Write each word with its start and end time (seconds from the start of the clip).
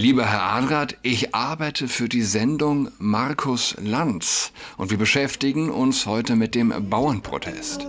Lieber 0.00 0.24
Herr 0.24 0.40
Adrat, 0.40 0.96
ich 1.02 1.34
arbeite 1.34 1.86
für 1.86 2.08
die 2.08 2.22
Sendung 2.22 2.90
Markus 2.98 3.76
Lanz 3.78 4.50
und 4.78 4.90
wir 4.90 4.96
beschäftigen 4.96 5.68
uns 5.68 6.06
heute 6.06 6.36
mit 6.36 6.54
dem 6.54 6.72
Bauernprotest. 6.88 7.86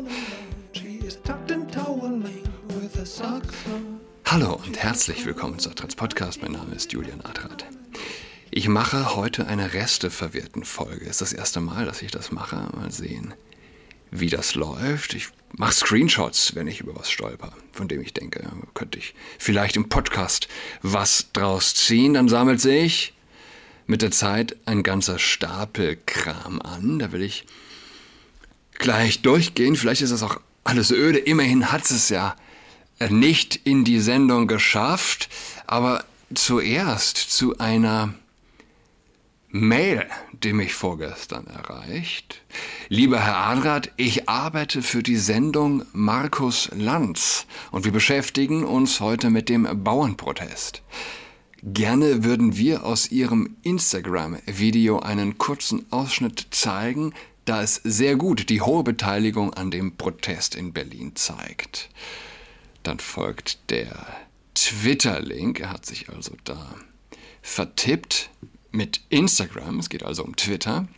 Hallo 4.26 4.60
und 4.66 4.78
herzlich 4.78 5.26
willkommen 5.26 5.58
zu 5.58 5.70
Adrats 5.70 5.96
Podcast. 5.96 6.42
Mein 6.42 6.52
Name 6.52 6.76
ist 6.76 6.92
Julian 6.92 7.22
Adrat. 7.22 7.66
Ich 8.50 8.68
mache 8.68 9.16
heute 9.16 9.48
eine 9.48 9.74
Resteverwirrten 9.74 10.66
Folge. 10.66 11.06
Es 11.06 11.12
ist 11.12 11.22
das 11.22 11.32
erste 11.32 11.62
Mal, 11.62 11.86
dass 11.86 12.02
ich 12.02 12.12
das 12.12 12.34
mache. 12.34 12.58
Mal 12.76 12.92
sehen, 12.92 13.34
wie 14.12 14.30
das 14.30 14.56
läuft. 14.56 15.14
Ich 15.14 15.30
mache 15.54 15.74
Screenshots, 15.74 16.54
wenn 16.56 16.68
ich 16.68 16.82
über 16.82 16.96
was 16.96 17.10
stolper, 17.10 17.54
von 17.72 17.88
dem 17.88 18.02
ich 18.02 18.14
denke, 18.14 18.48
könnte 18.74 19.00
ich 19.00 19.16
vielleicht 19.40 19.76
im 19.76 19.90
Podcast 19.90 20.48
was 20.82 21.32
draus 21.34 21.74
ziehen. 21.74 22.14
Dann 22.14 22.30
sammelt 22.30 22.62
sich 22.62 23.14
mit 23.88 24.02
der 24.02 24.12
Zeit 24.12 24.58
ein 24.66 24.84
ganzer 24.84 25.18
Stapel 25.18 25.98
Kram 26.06 26.62
an. 26.62 27.00
Da 27.00 27.12
will 27.12 27.24
ich 27.24 27.46
gleich 28.74 29.22
durchgehen. 29.22 29.76
Vielleicht 29.76 30.02
ist 30.02 30.12
das 30.12 30.24
auch 30.24 30.40
alles 30.64 30.92
öde. 30.92 31.20
Immerhin 31.20 31.72
hat 31.72 31.90
es 31.90 32.10
ja 32.10 32.36
nicht 33.10 33.56
in 33.64 33.84
die 33.84 34.00
Sendung 34.00 34.48
geschafft, 34.48 35.30
aber 35.66 36.06
zuerst 36.34 37.18
zu 37.18 37.58
einer 37.58 38.14
Mail, 39.50 40.08
die 40.32 40.54
mich 40.54 40.74
vorgestern 40.74 41.48
erreicht. 41.48 42.41
Lieber 42.94 43.22
Herr 43.22 43.38
Adrat, 43.38 43.90
ich 43.96 44.28
arbeite 44.28 44.82
für 44.82 45.02
die 45.02 45.16
Sendung 45.16 45.86
Markus 45.94 46.70
Lanz 46.76 47.46
und 47.72 47.86
wir 47.86 47.94
beschäftigen 47.94 48.66
uns 48.66 49.00
heute 49.00 49.30
mit 49.30 49.48
dem 49.48 49.66
Bauernprotest. 49.82 50.82
Gerne 51.64 52.26
würden 52.26 52.58
wir 52.58 52.84
aus 52.84 53.10
Ihrem 53.10 53.56
Instagram-Video 53.64 55.00
einen 55.00 55.38
kurzen 55.38 55.90
Ausschnitt 55.90 56.48
zeigen, 56.52 57.14
da 57.46 57.64
es 57.64 57.76
sehr 57.76 58.18
gut 58.18 58.50
die 58.50 58.60
hohe 58.60 58.84
Beteiligung 58.84 59.54
an 59.54 59.72
dem 59.72 59.96
Protest 59.96 60.56
in 60.56 60.74
Berlin 60.74 61.16
zeigt. 61.16 61.88
Dann 62.84 63.00
folgt 63.00 63.70
der 63.70 64.06
Twitter-Link, 64.54 65.62
er 65.62 65.70
hat 65.70 65.86
sich 65.86 66.10
also 66.10 66.34
da 66.44 66.76
vertippt 67.42 68.32
mit 68.72 69.00
Instagram, 69.08 69.80
es 69.80 69.88
geht 69.88 70.04
also 70.04 70.26
um 70.26 70.36
Twitter, 70.36 70.90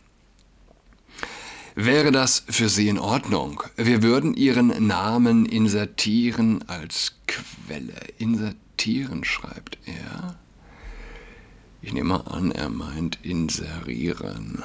wäre 1.74 2.12
das 2.12 2.44
für 2.48 2.68
Sie 2.68 2.88
in 2.88 2.98
Ordnung. 2.98 3.62
Wir 3.76 4.02
würden 4.02 4.34
Ihren 4.34 4.86
Namen 4.86 5.46
insertieren 5.46 6.68
als 6.68 7.14
Quelle. 7.26 7.94
Insertieren 8.18 9.24
schreibt 9.24 9.78
er. 9.86 10.38
Ich 11.82 11.92
nehme 11.92 12.26
an, 12.26 12.50
er 12.50 12.70
meint 12.70 13.18
inserieren. 13.22 14.62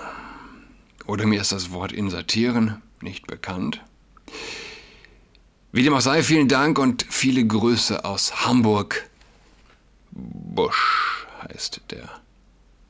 Oder 1.05 1.25
mir 1.25 1.41
ist 1.41 1.51
das 1.51 1.71
Wort 1.71 1.91
insertieren 1.91 2.81
nicht 3.01 3.27
bekannt. 3.27 3.81
Wie 5.71 5.83
dem 5.83 5.93
auch 5.93 6.01
sei, 6.01 6.23
vielen 6.23 6.47
Dank 6.47 6.79
und 6.79 7.05
viele 7.09 7.45
Grüße 7.45 8.03
aus 8.05 8.45
Hamburg. 8.45 9.09
Busch 10.11 11.27
heißt 11.43 11.81
der 11.91 12.09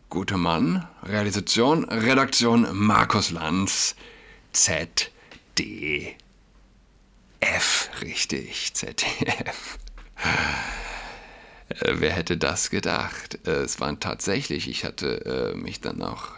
Guter 0.09 0.37
Mann, 0.37 0.87
Realisation, 1.03 1.83
Redaktion 1.85 2.67
Markus 2.73 3.29
Lanz, 3.29 3.95
ZDF, 4.53 5.11
richtig, 8.01 8.73
ZDF. 8.73 9.77
Äh, 11.69 11.93
wer 11.99 12.11
hätte 12.11 12.37
das 12.37 12.71
gedacht? 12.71 13.37
Äh, 13.45 13.61
es 13.61 13.79
waren 13.79 13.99
tatsächlich, 13.99 14.67
ich 14.67 14.83
hatte 14.83 15.53
äh, 15.53 15.55
mich 15.55 15.79
dann 15.79 16.01
auch 16.01 16.29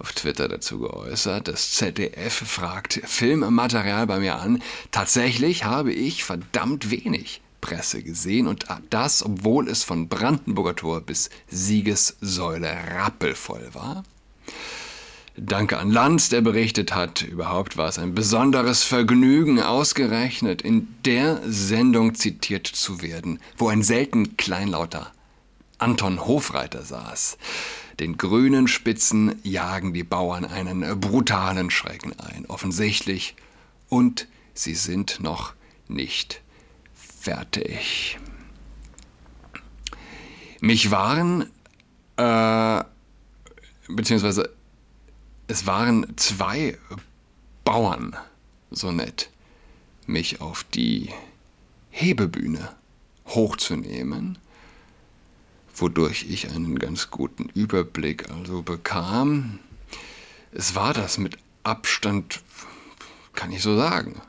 auf 0.00 0.12
Twitter 0.12 0.48
dazu 0.48 0.80
geäußert, 0.80 1.46
das 1.46 1.70
ZDF 1.74 2.32
fragt 2.34 3.00
Filmmaterial 3.04 4.08
bei 4.08 4.18
mir 4.18 4.40
an. 4.40 4.60
Tatsächlich 4.90 5.62
habe 5.62 5.92
ich 5.92 6.24
verdammt 6.24 6.90
wenig 6.90 7.43
Presse 7.64 8.02
gesehen 8.02 8.46
und 8.46 8.66
das, 8.90 9.24
obwohl 9.24 9.70
es 9.70 9.84
von 9.84 10.06
Brandenburger 10.06 10.76
Tor 10.76 11.00
bis 11.00 11.30
Siegessäule 11.48 12.70
rappelvoll 12.94 13.70
war. 13.72 14.04
Danke 15.34 15.78
an 15.78 15.90
Lanz, 15.90 16.28
der 16.28 16.42
berichtet 16.42 16.94
hat. 16.94 17.22
Überhaupt 17.22 17.78
war 17.78 17.88
es 17.88 17.98
ein 17.98 18.14
besonderes 18.14 18.84
Vergnügen, 18.84 19.60
ausgerechnet 19.60 20.60
in 20.60 20.94
der 21.06 21.40
Sendung 21.46 22.14
zitiert 22.14 22.66
zu 22.66 23.00
werden, 23.00 23.40
wo 23.56 23.68
ein 23.68 23.82
selten 23.82 24.36
kleinlauter 24.36 25.10
Anton 25.78 26.26
Hofreiter 26.26 26.82
saß. 26.82 27.38
Den 27.98 28.18
grünen 28.18 28.68
Spitzen 28.68 29.36
jagen 29.42 29.94
die 29.94 30.04
Bauern 30.04 30.44
einen 30.44 31.00
brutalen 31.00 31.70
Schrecken 31.70 32.12
ein, 32.20 32.44
offensichtlich, 32.46 33.36
und 33.88 34.28
sie 34.52 34.74
sind 34.74 35.20
noch 35.20 35.54
nicht 35.88 36.43
fertig. 37.24 38.18
Mich 40.60 40.90
waren, 40.90 41.50
äh, 42.18 42.84
beziehungsweise 43.88 44.50
es 45.46 45.66
waren 45.66 46.06
zwei 46.16 46.78
Bauern 47.64 48.14
so 48.70 48.92
nett, 48.92 49.30
mich 50.06 50.42
auf 50.42 50.64
die 50.64 51.10
Hebebühne 51.90 52.74
hochzunehmen, 53.28 54.36
wodurch 55.74 56.26
ich 56.28 56.50
einen 56.50 56.78
ganz 56.78 57.10
guten 57.10 57.48
Überblick 57.54 58.30
also 58.30 58.60
bekam. 58.60 59.60
Es 60.52 60.74
war 60.74 60.92
das 60.92 61.16
mit 61.16 61.38
Abstand, 61.62 62.42
kann 63.32 63.50
ich 63.50 63.62
so 63.62 63.76
sagen, 63.76 64.20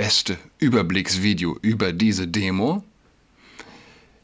beste 0.00 0.38
Überblicksvideo 0.58 1.58
über 1.60 1.92
diese 1.92 2.26
Demo. 2.26 2.82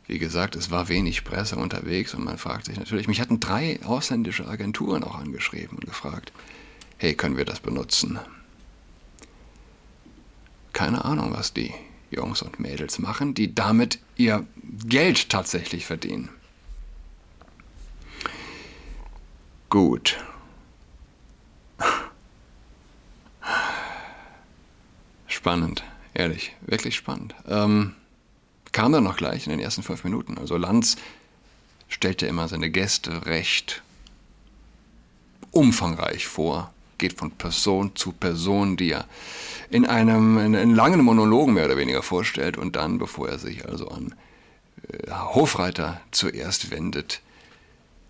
Wie 0.06 0.18
gesagt, 0.18 0.56
es 0.56 0.70
war 0.70 0.88
wenig 0.88 1.22
Presse 1.22 1.56
unterwegs 1.56 2.14
und 2.14 2.24
man 2.24 2.38
fragt 2.38 2.64
sich 2.64 2.78
natürlich, 2.78 3.08
mich 3.08 3.20
hatten 3.20 3.40
drei 3.40 3.78
ausländische 3.84 4.48
Agenturen 4.48 5.04
auch 5.04 5.16
angeschrieben 5.16 5.76
und 5.76 5.84
gefragt, 5.84 6.32
hey, 6.96 7.12
können 7.12 7.36
wir 7.36 7.44
das 7.44 7.60
benutzen? 7.60 8.18
Keine 10.72 11.04
Ahnung, 11.04 11.34
was 11.34 11.52
die 11.52 11.74
Jungs 12.10 12.40
und 12.40 12.58
Mädels 12.58 12.98
machen, 12.98 13.34
die 13.34 13.54
damit 13.54 13.98
ihr 14.16 14.46
Geld 14.86 15.28
tatsächlich 15.28 15.84
verdienen. 15.84 16.30
Gut. 19.68 20.16
Spannend, 25.46 25.84
ehrlich, 26.12 26.56
wirklich 26.62 26.96
spannend. 26.96 27.36
Ähm, 27.46 27.94
kam 28.72 28.90
dann 28.90 29.04
noch 29.04 29.16
gleich 29.16 29.46
in 29.46 29.50
den 29.50 29.60
ersten 29.60 29.84
fünf 29.84 30.02
Minuten. 30.02 30.38
Also 30.38 30.56
Lanz 30.56 30.96
stellte 31.86 32.26
immer 32.26 32.48
seine 32.48 32.68
Gäste 32.68 33.26
recht 33.26 33.84
umfangreich 35.52 36.26
vor, 36.26 36.74
geht 36.98 37.12
von 37.12 37.30
Person 37.30 37.94
zu 37.94 38.10
Person, 38.10 38.76
die 38.76 38.90
er 38.90 39.04
in 39.70 39.86
einem 39.86 40.36
in, 40.38 40.54
in 40.54 40.74
langen 40.74 41.04
Monologen 41.04 41.54
mehr 41.54 41.66
oder 41.66 41.76
weniger 41.76 42.02
vorstellt 42.02 42.58
und 42.58 42.74
dann, 42.74 42.98
bevor 42.98 43.28
er 43.28 43.38
sich 43.38 43.68
also 43.68 43.86
an 43.86 44.16
äh, 44.88 45.12
Hofreiter 45.12 46.00
zuerst 46.10 46.72
wendet, 46.72 47.20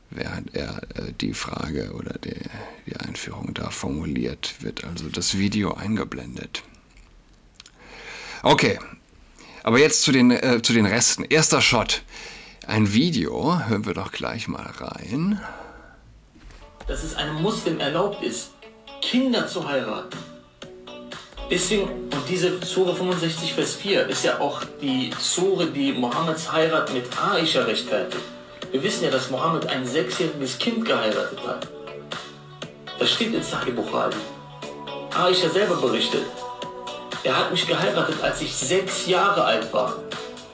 während 0.09 0.55
er 0.55 0.79
äh, 0.95 1.13
die 1.21 1.35
Frage 1.35 1.93
oder 1.93 2.15
die, 2.15 2.41
die 2.87 2.97
Einführung 2.97 3.53
da 3.53 3.69
formuliert, 3.69 4.55
wird 4.61 4.85
also 4.85 5.11
das 5.11 5.37
Video 5.37 5.75
eingeblendet. 5.75 6.63
Okay, 8.47 8.79
aber 9.65 9.81
jetzt 9.81 10.03
zu 10.03 10.12
den, 10.12 10.31
äh, 10.31 10.62
zu 10.62 10.73
den 10.73 10.87
Resten. 10.87 11.25
Erster 11.25 11.61
Shot. 11.61 12.03
Ein 12.65 12.93
Video, 12.93 13.59
hören 13.67 13.84
wir 13.87 13.93
doch 13.93 14.12
gleich 14.12 14.47
mal 14.47 14.70
rein. 14.79 15.41
Dass 16.87 17.03
es 17.03 17.17
einem 17.17 17.43
Muslim 17.43 17.81
erlaubt 17.81 18.23
ist, 18.23 18.53
Kinder 19.03 19.49
zu 19.49 19.69
heiraten. 19.69 20.17
Deswegen, 21.50 21.88
und 21.88 22.23
diese 22.29 22.65
Sure 22.65 22.94
65, 22.94 23.53
Vers 23.53 23.75
4 23.75 24.06
ist 24.06 24.25
ja 24.25 24.38
auch 24.38 24.62
die 24.81 25.11
Sure, 25.19 25.67
die 25.67 25.91
Mohammeds 25.91 26.53
Heirat 26.53 26.93
mit 26.93 27.06
Aisha 27.20 27.62
rechtfertigt. 27.62 28.23
Wir 28.70 28.81
wissen 28.81 29.03
ja, 29.03 29.11
dass 29.11 29.29
Mohammed 29.29 29.67
ein 29.67 29.85
sechsjähriges 29.85 30.56
Kind 30.61 30.85
geheiratet 30.85 31.41
hat. 31.44 31.67
Das 33.00 33.11
steht 33.11 33.35
in 33.35 33.43
Sahih 33.43 33.73
Bukhari. 33.73 34.15
Aisha 35.17 35.49
selber 35.49 35.75
berichtet, 35.81 36.23
er 37.26 37.37
hat 37.37 37.50
mich 37.50 37.67
geheiratet, 37.67 38.23
als 38.23 38.40
ich 38.40 38.55
sechs 38.55 39.06
Jahre 39.06 39.44
alt 39.44 39.73
war 39.73 39.99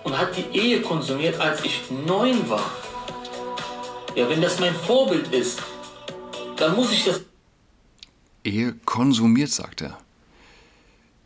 und 0.04 0.16
hat 0.16 0.34
die 0.36 0.58
Ehe 0.58 0.80
konsumiert, 0.80 1.38
als 1.38 1.62
ich 1.64 1.90
neun 2.06 2.48
war. 2.48 2.70
Ja, 4.14 4.28
wenn 4.28 4.40
das 4.40 4.58
mein 4.58 4.74
Vorbild 4.74 5.28
ist, 5.32 5.62
dann 6.56 6.74
muss 6.74 6.90
ich 6.90 7.04
das... 7.04 7.20
Ehe 8.42 8.74
konsumiert, 8.86 9.50
sagt 9.50 9.82
er. 9.82 9.98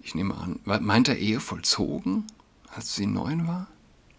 Ich 0.00 0.16
nehme 0.16 0.34
an, 0.34 0.58
meint 0.64 1.08
er 1.08 1.16
Ehe 1.16 1.40
vollzogen, 1.40 2.26
als 2.74 2.94
sie 2.94 3.06
neun 3.06 3.46
war? 3.46 3.68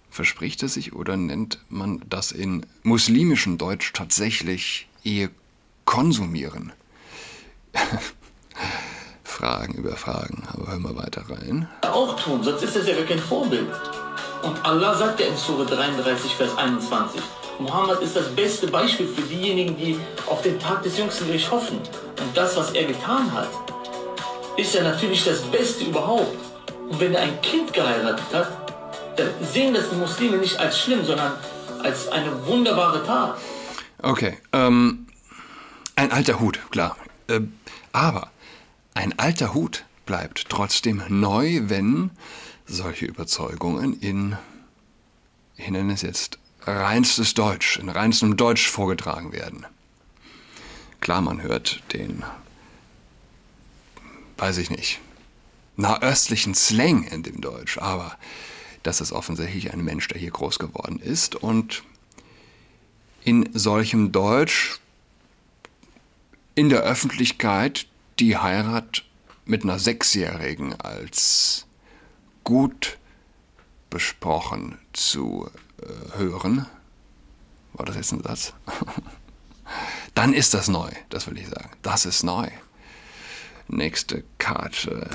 verspricht 0.10 0.64
er 0.64 0.70
sich 0.70 0.94
oder 0.94 1.16
nennt 1.16 1.60
man 1.70 2.02
das 2.10 2.32
in 2.32 2.66
muslimischem 2.82 3.60
Deutsch 3.60 3.94
tatsächlich 3.94 4.88
Ehe 5.04 5.30
konsumieren? 5.86 6.72
Fragen 9.78 9.88
über 9.88 9.96
Fragen, 9.96 10.44
aber 10.54 10.72
hören 10.72 10.82
wir 10.84 10.96
weiter 10.96 11.24
rein. 11.30 11.68
Auch 11.82 12.20
tun, 12.20 12.44
sonst 12.44 12.64
ist 12.64 12.76
das 12.76 12.88
ja 12.88 12.96
kein 13.08 13.20
Vorbild. 13.20 13.70
Und 14.44 14.66
Allah 14.66 14.96
sagt 14.96 15.20
ja 15.20 15.28
in 15.28 15.38
Surah 15.38 15.66
33, 15.66 16.34
Vers 16.36 16.58
21, 16.58 17.22
Mohammed 17.60 18.00
ist 18.02 18.16
das 18.16 18.28
beste 18.36 18.68
Beispiel 18.68 19.08
für 19.08 19.22
diejenigen, 19.22 19.76
die 19.78 20.00
auf 20.28 20.42
den 20.42 20.60
Tag 20.60 20.84
des 20.84 20.98
jüngsten 20.98 21.28
Gerichts 21.28 21.52
hoffen. 21.52 21.78
Und 21.78 22.36
das, 22.36 22.56
was 22.56 22.72
er 22.72 22.86
getan 22.86 23.32
hat, 23.34 23.50
ist 24.58 24.74
ja 24.74 24.84
natürlich 24.84 25.24
das 25.24 25.42
Beste 25.42 25.86
überhaupt. 25.86 26.38
Und 26.90 27.00
wenn 27.00 27.14
er 27.14 27.22
ein 27.22 27.42
Kind 27.42 27.74
geheiratet 27.74 28.26
hat, 28.34 28.74
dann 29.18 29.30
sehen 29.42 29.74
das 29.74 29.90
die 29.90 29.96
Muslime 29.96 30.38
nicht 30.38 30.60
als 30.60 30.80
schlimm, 30.80 31.04
sondern 31.04 31.34
als 31.84 32.08
eine 32.10 32.46
wunderbare 32.46 33.04
Tat. 33.04 33.38
Okay, 34.02 34.38
ähm, 34.54 35.08
ein 35.96 36.12
alter 36.12 36.40
Hut, 36.40 36.60
klar. 36.70 36.96
Äh, 37.28 37.42
aber 37.92 38.30
ein 38.98 39.20
alter 39.20 39.54
Hut 39.54 39.86
bleibt 40.08 40.50
trotzdem 40.50 41.04
neu, 41.08 41.70
wenn 41.70 42.10
solche 42.66 43.06
Überzeugungen 43.06 44.00
in, 44.00 44.36
ich 45.56 45.70
nenne 45.70 45.94
es 45.94 46.02
jetzt, 46.02 46.40
reinstes 46.62 47.36
Deutsch, 47.36 47.78
in 47.78 47.90
reinstem 47.90 48.38
Deutsch 48.38 48.68
vorgetragen 48.68 49.34
werden. 49.34 49.68
Klar, 51.00 51.22
man 51.22 51.44
hört 51.44 51.84
den, 51.94 52.24
weiß 54.38 54.58
ich 54.58 54.72
nicht, 54.72 55.00
nahöstlichen 55.76 56.56
Slang 56.56 57.04
in 57.04 57.22
dem 57.22 57.40
Deutsch, 57.40 57.78
aber 57.78 58.18
das 58.82 59.00
ist 59.00 59.12
offensichtlich 59.12 59.72
ein 59.74 59.84
Mensch, 59.84 60.08
der 60.08 60.18
hier 60.18 60.32
groß 60.32 60.58
geworden 60.58 61.00
ist 61.00 61.36
und 61.36 61.84
in 63.24 63.48
solchem 63.54 64.12
Deutsch 64.12 64.80
in 66.56 66.70
der 66.70 66.82
Öffentlichkeit 66.82 67.86
die 68.20 68.38
Heirat 68.38 69.04
mit 69.46 69.64
einer 69.64 69.80
Sechsjährigen 69.80 70.80
als 70.80 71.66
gut 72.44 72.98
besprochen 73.90 74.78
zu 74.94 75.50
äh, 75.82 76.18
hören. 76.18 76.66
War 77.74 77.86
das 77.86 77.96
jetzt 77.96 78.12
ein 78.12 78.24
Satz? 78.24 78.54
Dann 80.16 80.34
ist 80.34 80.54
das 80.54 80.68
neu, 80.68 80.90
das 81.10 81.28
will 81.28 81.38
ich 81.38 81.48
sagen. 81.48 81.70
Das 81.82 82.06
ist 82.06 82.24
neu. 82.24 82.48
Nächste 83.70 84.24
Karte. 84.38 85.10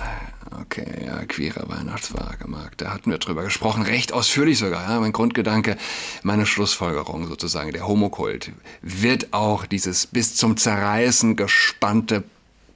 Okay, 0.61 1.07
ja, 1.07 1.25
queerer 1.25 1.69
Weihnachtswagenmarkt. 1.71 2.83
Da 2.83 2.93
hatten 2.93 3.11
wir 3.11 3.17
drüber 3.17 3.45
gesprochen, 3.45 3.83
recht 3.83 4.13
ausführlich 4.13 4.59
sogar. 4.59 4.91
Ja, 4.91 5.01
mein 5.01 5.13
Grundgedanke, 5.13 5.79
meine 6.23 6.45
Schlussfolgerung 6.45 7.27
sozusagen, 7.27 7.73
der 7.73 7.89
Homokult, 7.89 8.53
wird 8.83 9.33
auch 9.33 9.65
dieses 9.65 10.07
bis 10.07 10.37
zum 10.37 10.59
Zerreißen 10.59 11.37
gespannte 11.37 12.25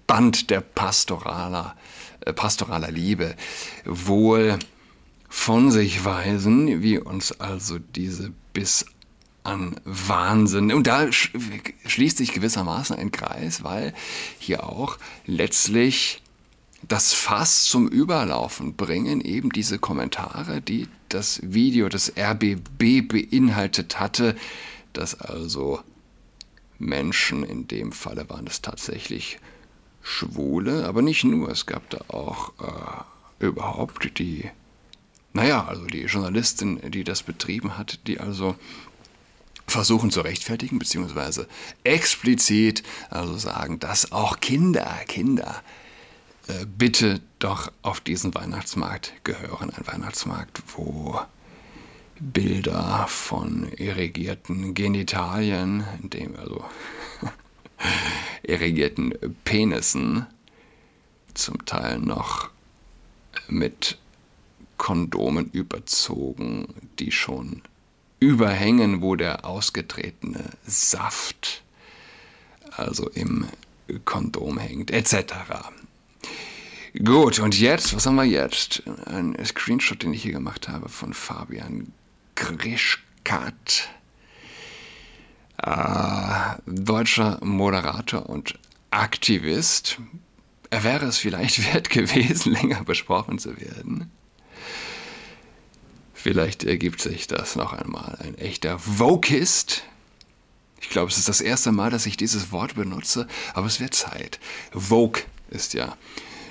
Band 0.06 0.50
der 0.50 0.60
pastoraler, 0.60 1.76
äh, 2.20 2.32
pastoraler 2.32 2.90
Liebe 2.90 3.36
wohl 3.84 4.58
von 5.28 5.70
sich 5.70 6.04
weisen, 6.04 6.82
wie 6.82 6.98
uns 6.98 7.40
also 7.40 7.78
diese 7.78 8.32
bis 8.52 8.86
an 9.42 9.76
Wahnsinn. 9.84 10.72
Und 10.72 10.86
da 10.86 11.10
schließt 11.12 12.18
sich 12.18 12.32
gewissermaßen 12.32 12.96
ein 12.96 13.12
Kreis, 13.12 13.62
weil 13.62 13.94
hier 14.38 14.64
auch 14.64 14.98
letztlich 15.24 16.22
das 16.86 17.12
Fass 17.12 17.64
zum 17.64 17.88
Überlaufen 17.88 18.76
bringen, 18.76 19.20
eben 19.20 19.50
diese 19.50 19.78
Kommentare, 19.78 20.60
die 20.60 20.88
das 21.08 21.40
Video 21.42 21.88
des 21.88 22.12
RBB 22.16 23.02
beinhaltet 23.08 23.98
hatte, 23.98 24.36
dass 24.92 25.20
also 25.20 25.80
Menschen, 26.78 27.42
in 27.42 27.68
dem 27.68 27.92
Falle 27.92 28.28
waren 28.28 28.46
es 28.46 28.62
tatsächlich 28.62 29.38
Schwule, 30.06 30.86
aber 30.86 31.02
nicht 31.02 31.24
nur, 31.24 31.50
es 31.50 31.66
gab 31.66 31.90
da 31.90 31.98
auch 32.08 32.52
äh, 32.60 33.44
überhaupt 33.44 34.18
die, 34.20 34.48
naja, 35.32 35.66
also 35.66 35.84
die 35.86 36.02
Journalistin, 36.02 36.80
die 36.92 37.02
das 37.02 37.24
betrieben 37.24 37.76
hat, 37.76 38.06
die 38.06 38.20
also 38.20 38.54
versuchen 39.66 40.12
zu 40.12 40.20
rechtfertigen, 40.20 40.78
beziehungsweise 40.78 41.48
explizit 41.82 42.84
also 43.10 43.36
sagen, 43.36 43.80
dass 43.80 44.12
auch 44.12 44.38
Kinder, 44.38 44.86
Kinder 45.08 45.60
äh, 46.46 46.64
bitte 46.66 47.20
doch 47.40 47.72
auf 47.82 48.00
diesen 48.00 48.32
Weihnachtsmarkt 48.32 49.12
gehören. 49.24 49.70
Ein 49.70 49.88
Weihnachtsmarkt, 49.88 50.62
wo 50.76 51.20
Bilder 52.20 53.06
von 53.08 53.72
irrigierten 53.72 54.72
Genitalien, 54.72 55.84
in 56.00 56.10
dem 56.10 56.36
also 56.36 56.64
irrigierten 58.42 59.14
Penissen, 59.44 60.26
zum 61.34 61.64
Teil 61.66 61.98
noch 61.98 62.50
mit 63.48 63.98
Kondomen 64.78 65.50
überzogen, 65.50 66.66
die 66.98 67.12
schon 67.12 67.62
überhängen, 68.20 69.02
wo 69.02 69.16
der 69.16 69.44
ausgetretene 69.44 70.44
Saft 70.66 71.62
also 72.70 73.08
im 73.10 73.46
Kondom 74.04 74.58
hängt, 74.58 74.90
etc. 74.90 75.34
Gut, 77.04 77.38
und 77.38 77.58
jetzt, 77.58 77.94
was 77.94 78.06
haben 78.06 78.16
wir 78.16 78.24
jetzt? 78.24 78.82
Ein 79.06 79.36
Screenshot, 79.44 80.02
den 80.02 80.14
ich 80.14 80.22
hier 80.22 80.32
gemacht 80.32 80.68
habe 80.68 80.88
von 80.88 81.12
Fabian 81.12 81.92
Grischkat, 82.34 83.88
äh, 85.62 86.56
deutscher 86.66 87.38
Moderator 87.44 88.28
und 88.28 88.58
Aktivist. 88.90 89.98
Er 90.70 90.84
wäre 90.84 91.06
es 91.06 91.18
vielleicht 91.18 91.64
wert 91.72 91.90
gewesen, 91.90 92.52
länger 92.52 92.84
besprochen 92.84 93.38
zu 93.38 93.60
werden. 93.60 94.10
Vielleicht 96.14 96.64
ergibt 96.64 97.00
sich 97.00 97.26
das 97.26 97.56
noch 97.56 97.72
einmal. 97.72 98.18
Ein 98.20 98.36
echter 98.36 98.78
Vokist. 98.84 99.84
Ich 100.80 100.88
glaube, 100.88 101.10
es 101.10 101.18
ist 101.18 101.28
das 101.28 101.40
erste 101.40 101.72
Mal, 101.72 101.90
dass 101.90 102.06
ich 102.06 102.16
dieses 102.16 102.52
Wort 102.52 102.74
benutze, 102.74 103.26
aber 103.54 103.66
es 103.66 103.80
wird 103.80 103.94
Zeit. 103.94 104.40
Vogue 104.72 105.22
ist 105.50 105.74
ja 105.74 105.96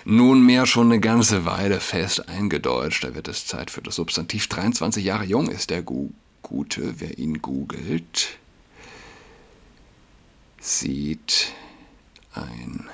nunmehr 0.05 0.65
schon 0.65 0.91
eine 0.91 0.99
ganze 0.99 1.45
Weile 1.45 1.79
fest 1.79 2.29
eingedeutscht. 2.29 3.03
Da 3.03 3.15
wird 3.15 3.27
es 3.27 3.47
Zeit 3.47 3.71
für 3.71 3.81
das 3.81 3.95
Substantiv. 3.95 4.47
23 4.47 5.03
Jahre 5.03 5.25
jung 5.25 5.49
ist 5.49 5.69
der 5.69 5.83
Gu 5.83 6.09
Gute, 6.41 6.99
wer 6.99 7.17
ihn 7.17 7.41
googelt, 7.41 8.37
sieht 10.65 11.53
ein 12.33 12.89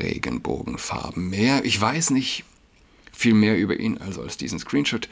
Regenbogenfarbenmeer. 0.00 1.64
Ich 1.64 1.80
weiß 1.80 2.10
nicht 2.10 2.44
viel 3.12 3.34
mehr 3.34 3.56
über 3.56 3.78
ihn 3.78 3.98
also 3.98 4.22
als 4.22 4.36
diesen 4.36 4.58
Screenshot. 4.58 5.08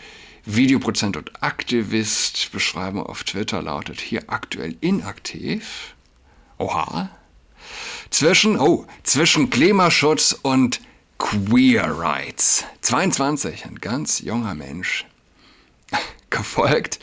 Videoprozent 0.46 1.16
und 1.16 1.42
Aktivist. 1.42 2.50
Beschreibung 2.52 3.04
auf 3.04 3.24
Twitter 3.24 3.62
lautet 3.62 4.00
hier 4.00 4.24
aktuell 4.28 4.76
inaktiv. 4.80 5.94
Oha. 6.58 7.10
Zwischen, 8.10 8.58
oh, 8.58 8.86
zwischen 9.02 9.50
Klimaschutz 9.50 10.38
und 10.42 10.80
Queer 11.18 11.98
Rights. 11.98 12.64
22, 12.82 13.66
ein 13.66 13.76
ganz 13.76 14.20
junger 14.20 14.54
Mensch. 14.54 15.06
Gefolgt 16.30 16.98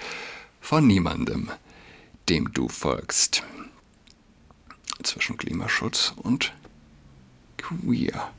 von 0.60 0.86
niemandem, 0.86 1.50
dem 2.30 2.54
du 2.54 2.68
folgst. 2.68 3.44
Zwischen 5.04 5.38
Klimaschutz 5.38 6.14
und 6.22 6.54
Queer 7.58 8.32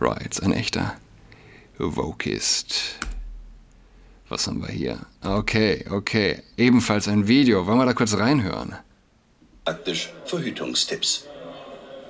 Rights. 0.00 0.40
Ein 0.40 0.52
echter 0.52 0.96
Vokist. 1.78 2.98
Was 4.28 4.46
haben 4.46 4.62
wir 4.62 4.68
hier? 4.68 4.98
Okay, 5.24 5.84
okay. 5.90 6.42
Ebenfalls 6.56 7.08
ein 7.08 7.28
Video. 7.28 7.66
Wollen 7.66 7.78
wir 7.78 7.86
da 7.86 7.92
kurz 7.94 8.16
reinhören? 8.16 8.76
Praktisch 9.64 10.12
Verhütungstipps. 10.24 11.26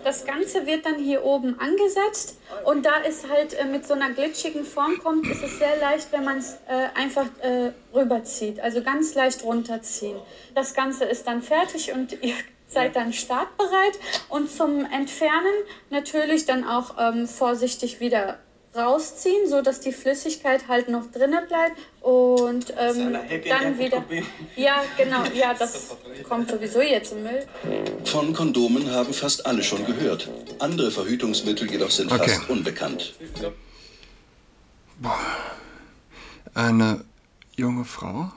Das 0.04 0.24
Ganze 0.24 0.66
wird 0.66 0.84
dann 0.84 0.98
hier 0.98 1.24
oben 1.24 1.60
angesetzt 1.60 2.38
und 2.64 2.84
da 2.84 3.02
es 3.06 3.28
halt 3.28 3.54
äh, 3.54 3.64
mit 3.64 3.86
so 3.86 3.94
einer 3.94 4.10
glitschigen 4.10 4.64
Form 4.64 4.98
kommt, 4.98 5.28
ist 5.28 5.44
es 5.44 5.58
sehr 5.58 5.76
leicht, 5.80 6.10
wenn 6.10 6.24
man 6.24 6.38
es 6.38 6.54
äh, 6.66 6.88
einfach 6.98 7.26
äh, 7.40 7.70
rüberzieht, 7.94 8.58
also 8.58 8.82
ganz 8.82 9.14
leicht 9.14 9.44
runterziehen. 9.44 10.16
Das 10.56 10.74
Ganze 10.74 11.04
ist 11.04 11.28
dann 11.28 11.40
fertig 11.40 11.92
und 11.92 12.12
ihr 12.22 12.34
seid 12.72 12.96
dann 12.96 13.12
startbereit 13.12 13.98
und 14.28 14.50
zum 14.50 14.84
Entfernen 14.84 15.54
natürlich 15.90 16.46
dann 16.46 16.64
auch 16.64 16.96
ähm, 16.98 17.28
vorsichtig 17.28 18.00
wieder 18.00 18.38
rausziehen, 18.74 19.48
so 19.48 19.60
dass 19.60 19.80
die 19.80 19.92
Flüssigkeit 19.92 20.66
halt 20.68 20.88
noch 20.88 21.10
drinnen 21.10 21.46
bleibt 21.46 21.76
und 22.00 22.72
ähm, 22.78 23.18
dann 23.48 23.78
wieder. 23.78 24.04
Ja, 24.56 24.82
genau, 24.96 25.24
ja, 25.34 25.52
das 25.58 25.96
kommt 26.28 26.50
sowieso 26.50 26.80
jetzt 26.80 27.12
im 27.12 27.22
Müll. 27.22 27.46
Von 28.04 28.32
Kondomen 28.32 28.90
haben 28.90 29.12
fast 29.12 29.44
alle 29.44 29.62
schon 29.62 29.84
gehört. 29.84 30.28
Andere 30.58 30.90
Verhütungsmittel 30.90 31.70
jedoch 31.70 31.90
sind 31.90 32.10
okay. 32.10 32.30
fast 32.30 32.48
unbekannt. 32.48 33.14
Boah. 34.98 35.18
Eine 36.54 37.04
junge 37.56 37.84
Frau 37.84 38.30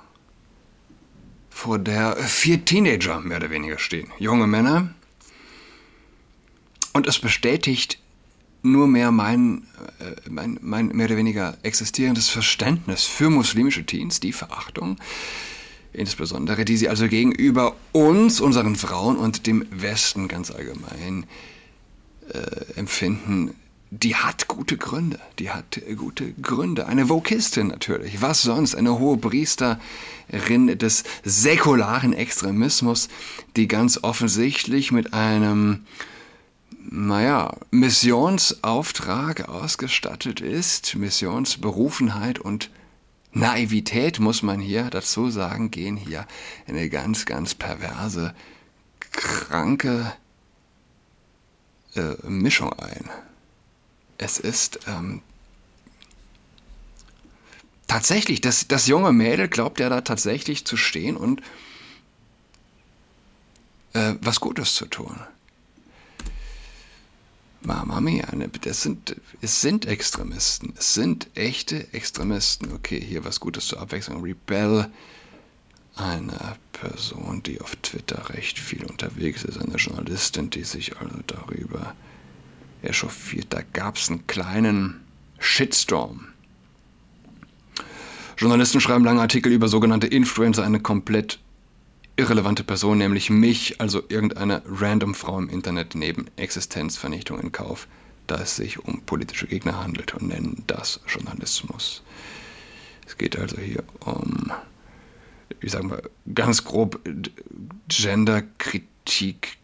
vor 1.56 1.80
der 1.80 2.18
vier 2.18 2.66
Teenager 2.66 3.22
mehr 3.22 3.38
oder 3.38 3.50
weniger 3.50 3.80
stehen. 3.80 4.12
Junge 4.20 4.46
Männer. 4.46 4.94
Und 6.92 7.08
es 7.08 7.18
bestätigt 7.18 7.98
nur 8.62 8.88
mehr 8.88 9.10
mein, 9.12 9.66
äh, 10.00 10.30
mein, 10.30 10.60
mein 10.62 10.88
mehr 10.88 11.06
oder 11.06 11.16
weniger 11.16 11.58
existierendes 11.64 12.28
Verständnis 12.28 13.06
für 13.06 13.30
muslimische 13.30 13.86
Teens, 13.86 14.20
die 14.20 14.34
Verachtung, 14.34 14.98
insbesondere, 15.94 16.66
die 16.66 16.76
sie 16.76 16.90
also 16.90 17.08
gegenüber 17.08 17.78
uns, 17.94 18.42
unseren 18.42 18.76
Frauen 18.76 19.16
und 19.16 19.48
dem 19.48 19.66
Westen 19.72 20.28
ganz 20.28 20.52
allgemein 20.52 21.26
äh, 22.34 22.74
empfinden, 22.76 23.56
die 23.92 24.16
hat 24.16 24.48
gute 24.48 24.78
Gründe. 24.78 25.20
Die 25.40 25.52
hat 25.52 25.80
gute 25.96 26.34
Gründe. 26.34 26.88
Eine 26.88 27.08
Vokistin 27.10 27.68
natürlich. 27.68 28.22
Was 28.22 28.42
sonst? 28.42 28.76
Eine 28.76 29.00
hohe 29.00 29.18
Priesterin 29.18 29.78
des 30.78 31.04
säkularen 31.24 32.14
Extremismus, 32.14 33.10
die 33.56 33.68
ganz 33.68 34.00
offensichtlich 34.04 34.92
mit 34.92 35.14
einem, 35.14 35.86
naja, 36.90 37.56
Missionsauftrag 37.72 39.48
ausgestattet 39.48 40.42
ist. 40.42 40.96
Missionsberufenheit 40.96 42.40
und 42.40 42.72
Naivität, 43.34 44.20
muss 44.20 44.44
man 44.44 44.60
hier 44.62 44.90
dazu 44.90 45.30
sagen, 45.30 45.70
gehen 45.70 45.98
hier 45.98 46.26
eine 46.68 46.90
ganz, 46.90 47.26
ganz 47.26 47.54
perverse, 47.54 48.34
kranke 49.12 50.14
äh, 51.96 52.16
Mischung 52.28 52.72
ein 52.74 53.10
es 54.18 54.40
ist 54.40 54.80
ähm, 54.88 55.22
tatsächlich, 57.88 58.42
das, 58.42 58.68
das 58.68 58.88
junge 58.88 59.12
Mädel 59.14 59.48
glaubt 59.48 59.80
ja 59.80 59.90
da 59.90 60.02
tatsächlich 60.02 60.66
zu 60.66 60.78
stehen 60.78 61.18
und 61.18 61.42
äh, 63.94 64.16
was 64.22 64.40
Gutes 64.40 64.76
zu 64.76 64.86
tun. 64.86 65.20
Mama 67.62 68.00
mia, 68.00 68.28
das 68.62 68.84
sind, 68.84 69.16
es 69.42 69.62
sind 69.62 69.88
Extremisten. 69.88 70.74
Es 70.78 70.94
sind 70.94 71.28
echte 71.34 71.92
Extremisten. 71.94 72.72
Okay, 72.74 73.02
hier 73.02 73.26
was 73.26 73.40
Gutes 73.40 73.68
zur 73.68 73.82
Abwechslung. 73.82 74.22
Rebel, 74.22 74.92
eine 75.96 76.58
Person, 76.74 77.42
die 77.42 77.62
auf 77.62 77.76
Twitter 77.78 78.30
recht 78.30 78.60
viel 78.60 78.86
unterwegs 78.86 79.44
ist, 79.44 79.58
eine 79.58 79.78
Journalistin, 79.78 80.50
die 80.50 80.64
sich 80.64 80.98
also 80.98 81.16
darüber 81.26 81.96
echauffiert. 82.86 83.48
Da 83.50 83.62
gab 83.74 83.98
es 83.98 84.10
einen 84.10 84.28
kleinen 84.28 85.02
Shitstorm. 85.40 86.28
Journalisten 88.38 88.82
schreiben 88.82 89.06
lange 89.06 89.22
Artikel 89.22 89.52
über 89.52 89.68
sogenannte 89.68 90.08
Influencer, 90.08 90.64
eine 90.64 90.80
komplett 90.82 91.40
irrelevante 92.18 92.64
Person, 92.64 92.98
nämlich 92.98 93.30
mich, 93.30 93.80
also 93.80 94.04
irgendeine 94.10 94.62
random 94.66 95.16
Frau 95.16 95.38
im 95.38 95.50
Internet, 95.50 95.96
neben 95.96 96.26
Existenzvernichtung 96.36 97.40
in 97.40 97.52
Kauf, 97.52 97.88
da 98.28 98.36
es 98.36 98.56
sich 98.56 98.80
um 98.80 99.02
politische 99.02 99.48
Gegner 99.48 99.82
handelt 99.82 100.14
und 100.14 100.28
nennen 100.28 100.64
das 100.68 101.00
Journalismus. 101.08 102.04
Es 103.06 103.18
geht 103.18 103.38
also 103.38 103.58
hier 103.58 103.84
um, 104.00 104.52
ich 105.62 105.72
sage 105.72 105.88
mal, 105.88 106.02
ganz 106.34 106.64
grob 106.64 107.00
Genderkritik 107.88 109.58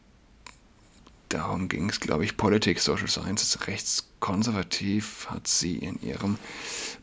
darum 1.34 1.68
ging 1.68 1.90
es, 1.90 2.00
glaube 2.00 2.26
ich, 2.26 2.38
Politik, 2.38 2.80
Social 2.80 3.08
Sciences, 3.08 3.68
rechtskonservativ 3.68 5.28
hat 5.30 5.48
sie 5.48 5.78
in 5.78 6.02
ihrem 6.02 6.38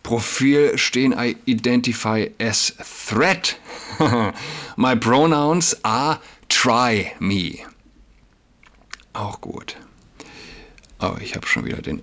Profil 0.02 0.78
stehen, 0.78 1.12
I 1.12 1.36
identify 1.46 2.30
as 2.40 2.74
threat. 3.08 3.58
My 4.76 4.94
pronouns 4.94 5.76
are 5.84 6.20
try 6.48 7.12
me. 7.18 7.58
Auch 9.12 9.40
gut. 9.40 9.76
Aber 10.98 11.20
ich 11.20 11.34
habe 11.34 11.46
schon 11.46 11.64
wieder 11.64 11.82
den 11.82 12.02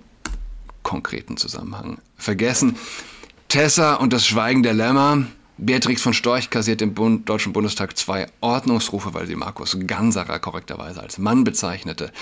konkreten 0.82 1.36
Zusammenhang 1.36 1.98
vergessen. 2.16 2.76
Tessa 3.48 3.94
und 3.94 4.12
das 4.12 4.26
Schweigen 4.26 4.62
der 4.62 4.74
Lämmer 4.74 5.26
Beatrix 5.58 6.02
von 6.02 6.12
Storch 6.12 6.50
kassiert 6.50 6.82
im 6.82 6.92
Bund, 6.92 7.30
Deutschen 7.30 7.54
Bundestag 7.54 7.96
zwei 7.96 8.26
Ordnungsrufe, 8.42 9.14
weil 9.14 9.26
sie 9.26 9.36
Markus 9.36 9.78
Ganserer 9.86 10.38
korrekterweise 10.38 11.00
als 11.00 11.16
Mann 11.16 11.44
bezeichnete. 11.44 12.12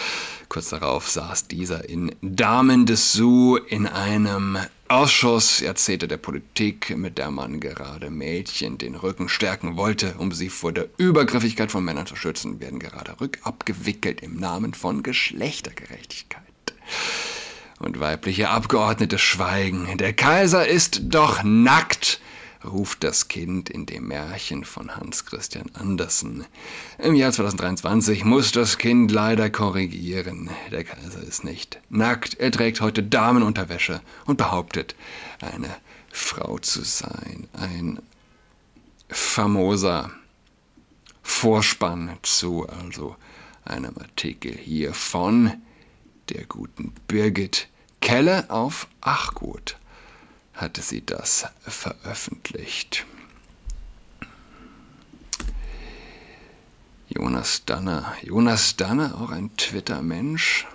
Kurz 0.49 0.69
darauf 0.69 1.09
saß 1.09 1.49
dieser 1.49 1.89
in 1.89 2.15
Damen 2.23 2.87
Dessous 2.87 3.61
in 3.69 3.89
einem 3.89 4.59
Ausschuss, 4.87 5.59
Jahrzehnte 5.59 6.07
der 6.07 6.19
Politik, 6.19 6.97
mit 6.97 7.19
der 7.19 7.33
man 7.33 7.59
gerade 7.59 8.09
Mädchen 8.09 8.79
den 8.79 8.95
Rücken 8.95 9.29
stärken 9.29 9.77
wollte, 9.77 10.15
um 10.19 10.31
sie 10.31 10.49
vor 10.49 10.71
der 10.71 10.87
Übergriffigkeit 10.97 11.73
von 11.73 11.85
Männern 11.85 12.07
zu 12.07 12.15
schützen, 12.15 12.61
werden 12.61 12.79
gerade 12.79 13.21
rückabgewickelt 13.21 14.21
im 14.21 14.39
Namen 14.39 14.75
von 14.75 15.03
Geschlechtergerechtigkeit. 15.03 16.43
Und 17.81 17.99
weibliche 17.99 18.51
Abgeordnete 18.51 19.19
schweigen. 19.19 19.89
Der 19.99 20.13
Kaiser 20.13 20.69
ist 20.69 21.01
doch 21.07 21.43
nackt 21.43 22.21
ruft 22.65 23.05
das 23.05 23.29
Kind 23.29 23.69
in 23.71 23.87
dem 23.87 24.09
Märchen 24.09 24.65
von 24.65 24.97
Hans 24.97 25.27
Christian 25.27 25.71
Andersen. 25.75 26.45
Im 26.99 27.15
Jahr 27.15 27.33
2023 27.33 28.25
muss 28.25 28.53
das 28.53 28.79
Kind 28.79 29.11
leider 29.11 29.51
korrigieren. 29.51 30.51
Der 30.71 30.85
Kaiser 30.85 31.23
ist 31.23 31.45
nicht 31.45 31.81
nackt, 31.89 32.35
er 32.35 32.51
trägt 32.51 32.81
heute 32.81 33.03
Damenunterwäsche 33.03 34.01
und 34.27 34.39
behauptet, 34.39 34.95
eine 35.41 35.75
Frau 36.11 36.59
zu 36.59 36.83
sein. 36.83 37.49
Ein 37.53 38.01
famoser 39.09 40.11
Vorspann 41.23 42.19
zu 42.23 42.69
also 42.69 43.17
einem 43.65 43.97
Artikel 43.99 44.53
hier 44.53 44.95
von 44.95 45.53
der 46.29 46.45
guten 46.45 46.93
Birgit 47.09 47.69
Kelle 48.01 48.51
auf 48.51 48.89
Achgut 49.01 49.77
hatte 50.55 50.83
sie 50.83 51.05
das 51.05 51.47
veröffentlicht. 51.67 53.07
Jonas 57.09 57.65
Danner. 57.65 58.15
Jonas 58.23 58.77
Danner, 58.77 59.21
auch 59.21 59.31
ein 59.31 59.57
Twitter-Mensch, 59.57 60.67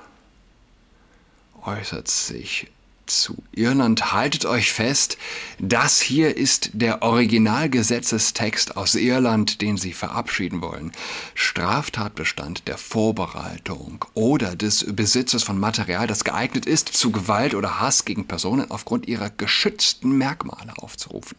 äußert 1.65 2.07
sich 2.07 2.71
zu 3.09 3.35
Irland. 3.51 4.13
Haltet 4.13 4.45
euch 4.45 4.71
fest, 4.71 5.17
das 5.59 5.99
hier 5.99 6.37
ist 6.37 6.71
der 6.73 7.01
Originalgesetzestext 7.01 8.77
aus 8.77 8.95
Irland, 8.95 9.61
den 9.61 9.77
Sie 9.77 9.93
verabschieden 9.93 10.61
wollen. 10.61 10.91
Straftatbestand 11.35 12.67
der 12.67 12.77
Vorbereitung 12.77 14.05
oder 14.13 14.55
des 14.55 14.85
Besitzes 14.95 15.43
von 15.43 15.59
Material, 15.59 16.07
das 16.07 16.23
geeignet 16.23 16.65
ist, 16.65 16.89
zu 16.89 17.11
Gewalt 17.11 17.55
oder 17.55 17.79
Hass 17.79 18.05
gegen 18.05 18.25
Personen 18.25 18.71
aufgrund 18.71 19.07
ihrer 19.07 19.29
geschützten 19.29 20.17
Merkmale 20.17 20.73
aufzurufen. 20.77 21.37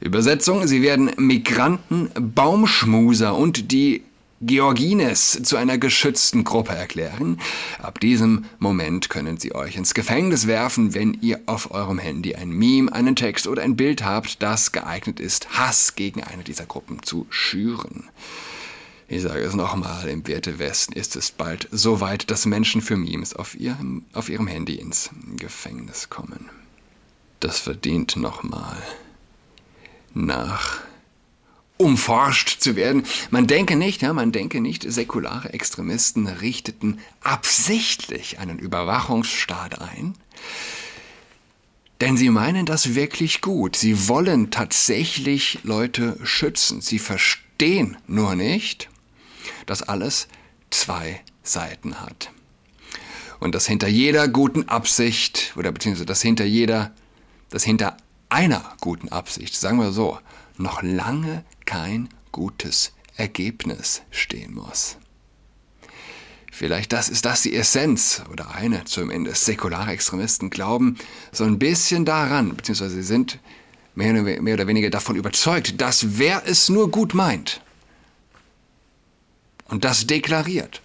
Übersetzung, 0.00 0.66
sie 0.66 0.82
werden 0.82 1.10
Migranten, 1.16 2.10
Baumschmuser 2.14 3.34
und 3.34 3.72
die 3.72 4.02
Georgines 4.42 5.40
zu 5.42 5.56
einer 5.56 5.78
geschützten 5.78 6.44
Gruppe 6.44 6.72
erklären. 6.72 7.40
Ab 7.78 8.00
diesem 8.00 8.44
Moment 8.58 9.08
können 9.08 9.38
sie 9.38 9.54
euch 9.54 9.76
ins 9.76 9.94
Gefängnis 9.94 10.46
werfen, 10.46 10.94
wenn 10.94 11.14
ihr 11.22 11.40
auf 11.46 11.70
eurem 11.70 11.98
Handy 11.98 12.34
ein 12.34 12.50
Meme, 12.50 12.92
einen 12.92 13.16
Text 13.16 13.46
oder 13.46 13.62
ein 13.62 13.76
Bild 13.76 14.04
habt, 14.04 14.42
das 14.42 14.72
geeignet 14.72 15.20
ist, 15.20 15.58
Hass 15.58 15.94
gegen 15.96 16.22
eine 16.22 16.44
dieser 16.44 16.66
Gruppen 16.66 17.02
zu 17.02 17.26
schüren. 17.30 18.10
Ich 19.08 19.22
sage 19.22 19.40
es 19.40 19.54
nochmal, 19.54 20.08
im 20.08 20.26
Werte 20.26 20.58
Westen 20.58 20.92
ist 20.92 21.16
es 21.16 21.30
bald 21.30 21.68
so 21.70 22.00
weit, 22.00 22.30
dass 22.30 22.44
Menschen 22.44 22.82
für 22.82 22.96
Memes 22.96 23.34
auf 23.34 23.54
ihrem, 23.54 24.04
auf 24.12 24.28
ihrem 24.28 24.48
Handy 24.48 24.74
ins 24.74 25.10
Gefängnis 25.36 26.10
kommen. 26.10 26.50
Das 27.40 27.58
verdient 27.58 28.16
nochmal 28.16 28.76
nach 30.12 30.80
umforscht 31.78 32.60
zu 32.60 32.76
werden. 32.76 33.04
Man 33.30 33.46
denke 33.46 33.76
nicht, 33.76 34.02
ja, 34.02 34.12
man 34.12 34.32
denke 34.32 34.60
nicht, 34.60 34.90
säkulare 34.90 35.52
Extremisten 35.52 36.26
richteten 36.26 37.00
absichtlich 37.22 38.38
einen 38.38 38.58
Überwachungsstaat 38.58 39.80
ein. 39.80 40.14
Denn 42.00 42.16
sie 42.16 42.30
meinen 42.30 42.66
das 42.66 42.94
wirklich 42.94 43.40
gut. 43.40 43.76
Sie 43.76 44.08
wollen 44.08 44.50
tatsächlich 44.50 45.60
Leute 45.62 46.18
schützen. 46.22 46.80
Sie 46.80 46.98
verstehen 46.98 47.96
nur 48.06 48.34
nicht, 48.34 48.88
dass 49.64 49.82
alles 49.82 50.28
zwei 50.70 51.22
Seiten 51.42 52.00
hat. 52.00 52.30
Und 53.40 53.54
dass 53.54 53.66
hinter 53.66 53.88
jeder 53.88 54.28
guten 54.28 54.68
Absicht, 54.68 55.52
oder 55.56 55.72
beziehungsweise 55.72 56.06
dass 56.06 56.22
hinter 56.22 56.44
jeder, 56.44 56.92
dass 57.50 57.64
hinter 57.64 57.96
einer 58.28 58.74
guten 58.80 59.08
Absicht, 59.10 59.54
sagen 59.54 59.78
wir 59.78 59.92
so, 59.92 60.18
noch 60.58 60.82
lange 60.82 61.44
kein 61.64 62.08
gutes 62.32 62.92
Ergebnis 63.16 64.02
stehen 64.10 64.54
muss. 64.54 64.98
Vielleicht 66.52 66.92
das 66.92 67.10
ist 67.10 67.26
das 67.26 67.42
die 67.42 67.54
Essenz 67.54 68.22
oder 68.32 68.54
eine 68.54 68.84
zumindest. 68.84 69.44
Säkulare 69.44 69.90
Extremisten 69.90 70.48
glauben 70.48 70.96
so 71.30 71.44
ein 71.44 71.58
bisschen 71.58 72.06
daran, 72.06 72.56
beziehungsweise 72.56 72.94
sie 72.94 73.02
sind 73.02 73.38
mehr 73.94 74.14
oder 74.14 74.66
weniger 74.66 74.90
davon 74.90 75.16
überzeugt, 75.16 75.80
dass 75.80 76.18
wer 76.18 76.42
es 76.46 76.68
nur 76.68 76.90
gut 76.90 77.14
meint 77.14 77.60
und 79.68 79.84
das 79.84 80.06
deklariert, 80.06 80.82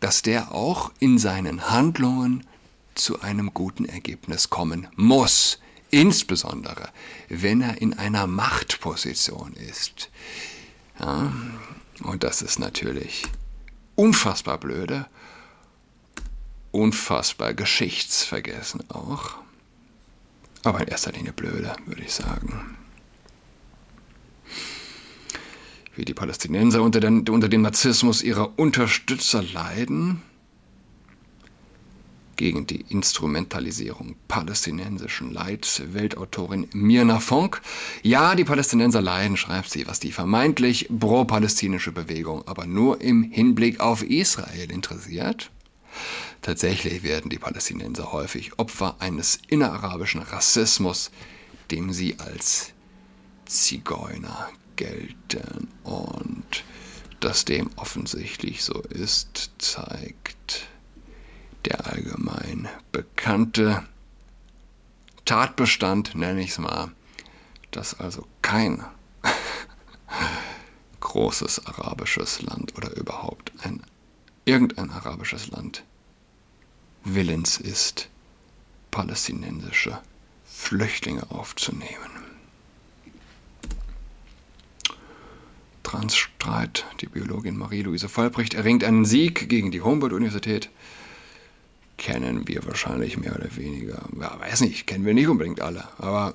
dass 0.00 0.22
der 0.22 0.52
auch 0.52 0.92
in 0.98 1.18
seinen 1.18 1.70
Handlungen 1.70 2.46
zu 2.94 3.20
einem 3.20 3.52
guten 3.52 3.84
Ergebnis 3.84 4.50
kommen 4.50 4.88
muss, 4.96 5.58
insbesondere 5.94 6.88
wenn 7.28 7.60
er 7.60 7.80
in 7.80 7.94
einer 7.94 8.26
Machtposition 8.26 9.54
ist. 9.54 10.10
Ja, 10.98 11.32
und 12.02 12.24
das 12.24 12.42
ist 12.42 12.58
natürlich 12.58 13.24
unfassbar 13.94 14.58
blöde, 14.58 15.06
unfassbar 16.70 17.54
geschichtsvergessen 17.54 18.88
auch, 18.90 19.36
aber 20.62 20.80
in 20.80 20.88
erster 20.88 21.12
Linie 21.12 21.32
blöde, 21.32 21.74
würde 21.86 22.02
ich 22.02 22.12
sagen. 22.12 22.76
Wie 25.96 26.04
die 26.04 26.14
Palästinenser 26.14 26.82
unter, 26.82 26.98
den, 26.98 27.28
unter 27.28 27.48
dem 27.48 27.62
Narzissmus 27.62 28.22
ihrer 28.22 28.58
Unterstützer 28.58 29.42
leiden, 29.42 30.22
gegen 32.36 32.66
die 32.66 32.84
Instrumentalisierung 32.88 34.16
palästinensischen 34.28 35.32
Leids, 35.32 35.82
Weltautorin 35.92 36.68
Mirna 36.72 37.20
Fonk. 37.20 37.60
Ja, 38.02 38.34
die 38.34 38.44
Palästinenser 38.44 39.00
leiden, 39.00 39.36
schreibt 39.36 39.70
sie, 39.70 39.86
was 39.86 40.00
die 40.00 40.12
vermeintlich 40.12 40.88
pro-palästinische 40.98 41.92
Bewegung 41.92 42.46
aber 42.46 42.66
nur 42.66 43.00
im 43.00 43.22
Hinblick 43.22 43.80
auf 43.80 44.02
Israel 44.02 44.70
interessiert. 44.70 45.50
Tatsächlich 46.42 47.02
werden 47.02 47.30
die 47.30 47.38
Palästinenser 47.38 48.12
häufig 48.12 48.58
Opfer 48.58 48.96
eines 48.98 49.38
innerarabischen 49.48 50.20
Rassismus, 50.20 51.10
dem 51.70 51.92
sie 51.92 52.18
als 52.18 52.72
Zigeuner 53.46 54.50
gelten. 54.76 55.68
Und 55.84 56.64
dass 57.20 57.44
dem 57.44 57.70
offensichtlich 57.76 58.62
so 58.62 58.80
ist, 58.82 59.52
zeigt 59.58 60.66
der 61.64 61.86
allgemein 61.86 62.68
bekannte 62.92 63.84
Tatbestand, 65.24 66.14
nenne 66.14 66.42
ich 66.42 66.50
es 66.50 66.58
mal, 66.58 66.92
dass 67.70 67.98
also 67.98 68.26
kein 68.42 68.84
großes 71.00 71.66
arabisches 71.66 72.42
Land 72.42 72.76
oder 72.76 72.94
überhaupt 72.96 73.52
ein, 73.62 73.82
irgendein 74.44 74.90
arabisches 74.90 75.50
Land 75.50 75.84
willens 77.04 77.58
ist, 77.58 78.08
palästinensische 78.90 79.98
Flüchtlinge 80.44 81.30
aufzunehmen. 81.30 82.24
Transstreit, 85.82 86.86
die 87.00 87.06
Biologin 87.06 87.56
Marie-Louise 87.56 88.08
Vollbricht 88.08 88.54
erringt 88.54 88.84
einen 88.84 89.04
Sieg 89.04 89.48
gegen 89.48 89.70
die 89.70 89.80
Humboldt-Universität 89.80 90.70
kennen 92.04 92.46
wir 92.46 92.66
wahrscheinlich 92.66 93.16
mehr 93.16 93.34
oder 93.34 93.56
weniger. 93.56 94.02
Ja, 94.20 94.38
weiß 94.38 94.60
nicht, 94.60 94.86
kennen 94.86 95.06
wir 95.06 95.14
nicht 95.14 95.26
unbedingt 95.26 95.62
alle. 95.62 95.88
Aber 95.96 96.34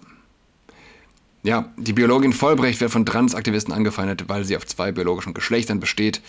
ja, 1.44 1.72
die 1.78 1.94
Biologin 1.94 2.34
Vollbrecht 2.34 2.82
wird 2.82 2.90
von 2.90 3.06
Transaktivisten 3.06 3.72
angefeindet, 3.72 4.28
weil 4.28 4.44
sie 4.46 4.58
auf 4.58 4.66
zwei 4.66 4.92
biologischen 4.92 5.36
Geschlechtern 5.36 5.80
besteht. 5.80 6.22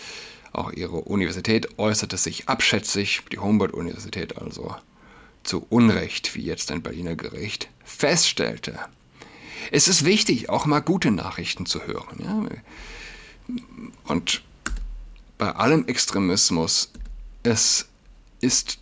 Auch 0.53 0.71
ihre 0.71 0.97
Universität 0.97 1.79
äußerte 1.79 2.17
sich 2.17 2.49
abschätzig, 2.49 3.23
die 3.31 3.39
Humboldt-Universität 3.39 4.37
also, 4.37 4.75
zu 5.43 5.65
Unrecht, 5.69 6.35
wie 6.35 6.43
jetzt 6.43 6.71
ein 6.71 6.83
Berliner 6.83 7.15
Gericht 7.15 7.67
feststellte. 7.83 8.77
Es 9.71 9.87
ist 9.87 10.05
wichtig, 10.05 10.49
auch 10.49 10.67
mal 10.67 10.81
gute 10.81 11.09
Nachrichten 11.09 11.65
zu 11.65 11.81
hören. 11.87 12.19
Ja? 12.23 13.57
Und 14.03 14.43
bei 15.39 15.51
allem 15.51 15.87
Extremismus, 15.87 16.91
es 17.41 17.87
ist 18.39 18.77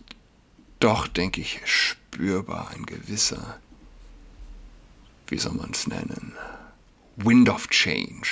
doch, 0.80 1.06
denke 1.06 1.40
ich, 1.40 1.60
spürbar 1.64 2.70
ein 2.74 2.84
gewisser, 2.86 3.58
wie 5.28 5.38
soll 5.38 5.52
man 5.52 5.70
es 5.70 5.86
nennen, 5.86 6.34
Wind 7.16 7.48
of 7.48 7.68
Change. 7.68 8.28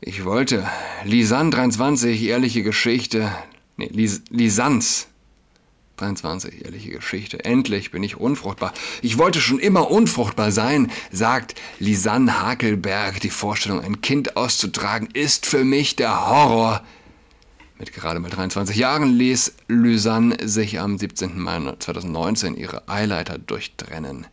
Ich 0.00 0.24
wollte 0.24 0.68
Lisanne 1.04 1.50
23, 1.50 2.22
ehrliche 2.22 2.62
Geschichte, 2.62 3.34
nee, 3.76 3.88
Lis 3.92 4.22
Lisans 4.30 5.08
23, 5.96 6.64
ehrliche 6.64 6.90
Geschichte. 6.90 7.44
Endlich 7.44 7.90
bin 7.90 8.02
ich 8.02 8.16
unfruchtbar. 8.16 8.72
Ich 9.02 9.18
wollte 9.18 9.40
schon 9.40 9.58
immer 9.58 9.90
unfruchtbar 9.90 10.52
sein, 10.52 10.92
sagt 11.10 11.56
Lisanne 11.80 12.40
Hakelberg. 12.40 13.20
Die 13.20 13.30
Vorstellung, 13.30 13.80
ein 13.80 14.00
Kind 14.00 14.36
auszutragen, 14.36 15.08
ist 15.12 15.46
für 15.46 15.64
mich 15.64 15.96
der 15.96 16.28
Horror 16.28 16.84
mit 17.78 17.92
gerade 17.92 18.18
mal 18.20 18.30
23 18.30 18.76
Jahren 18.76 19.14
ließ 19.14 19.54
Lysanne 19.68 20.36
sich 20.48 20.80
am 20.80 20.98
17. 20.98 21.38
Mai 21.38 21.58
2019 21.78 22.56
ihre 22.56 22.88
Eileiter 22.88 23.38
durchtrennen. 23.38 24.26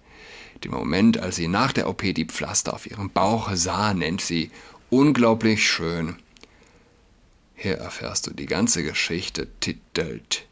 Den 0.63 0.71
Moment, 0.71 1.19
als 1.19 1.35
sie 1.35 1.47
nach 1.47 1.71
der 1.71 1.87
OP 1.87 2.01
die 2.01 2.25
Pflaster 2.25 2.73
auf 2.73 2.89
ihrem 2.89 3.11
Bauch 3.11 3.51
sah, 3.53 3.93
nennt 3.93 4.21
sie 4.21 4.49
unglaublich 4.89 5.69
schön. 5.69 6.15
Hier 7.55 7.77
erfährst 7.77 8.27
du 8.27 8.31
die 8.31 8.47
ganze 8.47 8.83
Geschichte, 8.83 9.47
titelt 9.59 10.47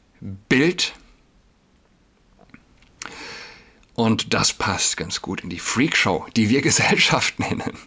Bild. 0.49 0.93
Und 3.95 4.33
das 4.33 4.53
passt 4.53 4.97
ganz 4.97 5.21
gut 5.21 5.41
in 5.41 5.49
die 5.49 5.59
Freakshow, 5.59 6.25
die 6.35 6.49
wir 6.49 6.61
Gesellschaft 6.63 7.39
nennen. 7.39 7.77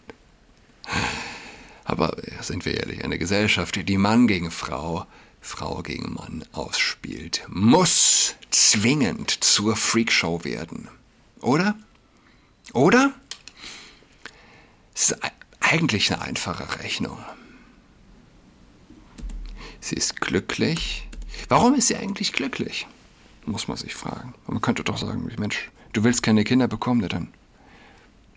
Aber 1.87 2.17
sind 2.41 2.65
wir 2.65 2.77
ehrlich, 2.77 3.05
eine 3.05 3.17
Gesellschaft, 3.17 3.89
die 3.89 3.97
Mann 3.97 4.27
gegen 4.27 4.51
Frau, 4.51 5.07
Frau 5.41 5.83
gegen 5.83 6.15
Mann 6.15 6.45
ausspielt, 6.53 7.45
muss 7.49 8.35
zwingend 8.51 9.31
zur 9.31 9.77
Freakshow 9.77 10.43
werden. 10.43 10.89
Oder? 11.41 11.77
Oder? 12.73 13.15
Es 14.97 15.13
ist 15.13 15.19
eigentlich 15.61 16.13
eine 16.13 16.23
einfache 16.23 16.83
Rechnung. 16.83 17.19
Sie 19.79 19.95
ist 19.95 20.21
glücklich. 20.21 21.07
Warum 21.49 21.75
ist 21.75 21.87
sie 21.87 21.97
eigentlich 21.97 22.33
glücklich? 22.33 22.89
Muss 23.45 23.69
man 23.69 23.77
sich 23.77 23.95
fragen. 23.95 24.35
Man 24.49 24.61
könnte 24.61 24.83
doch 24.83 24.99
sagen, 24.99 25.31
Mensch, 25.39 25.71
du 25.93 26.03
willst 26.03 26.25
keine 26.25 26.43
Kinder 26.43 26.67
bekommen, 26.67 27.09
dann, 27.09 27.29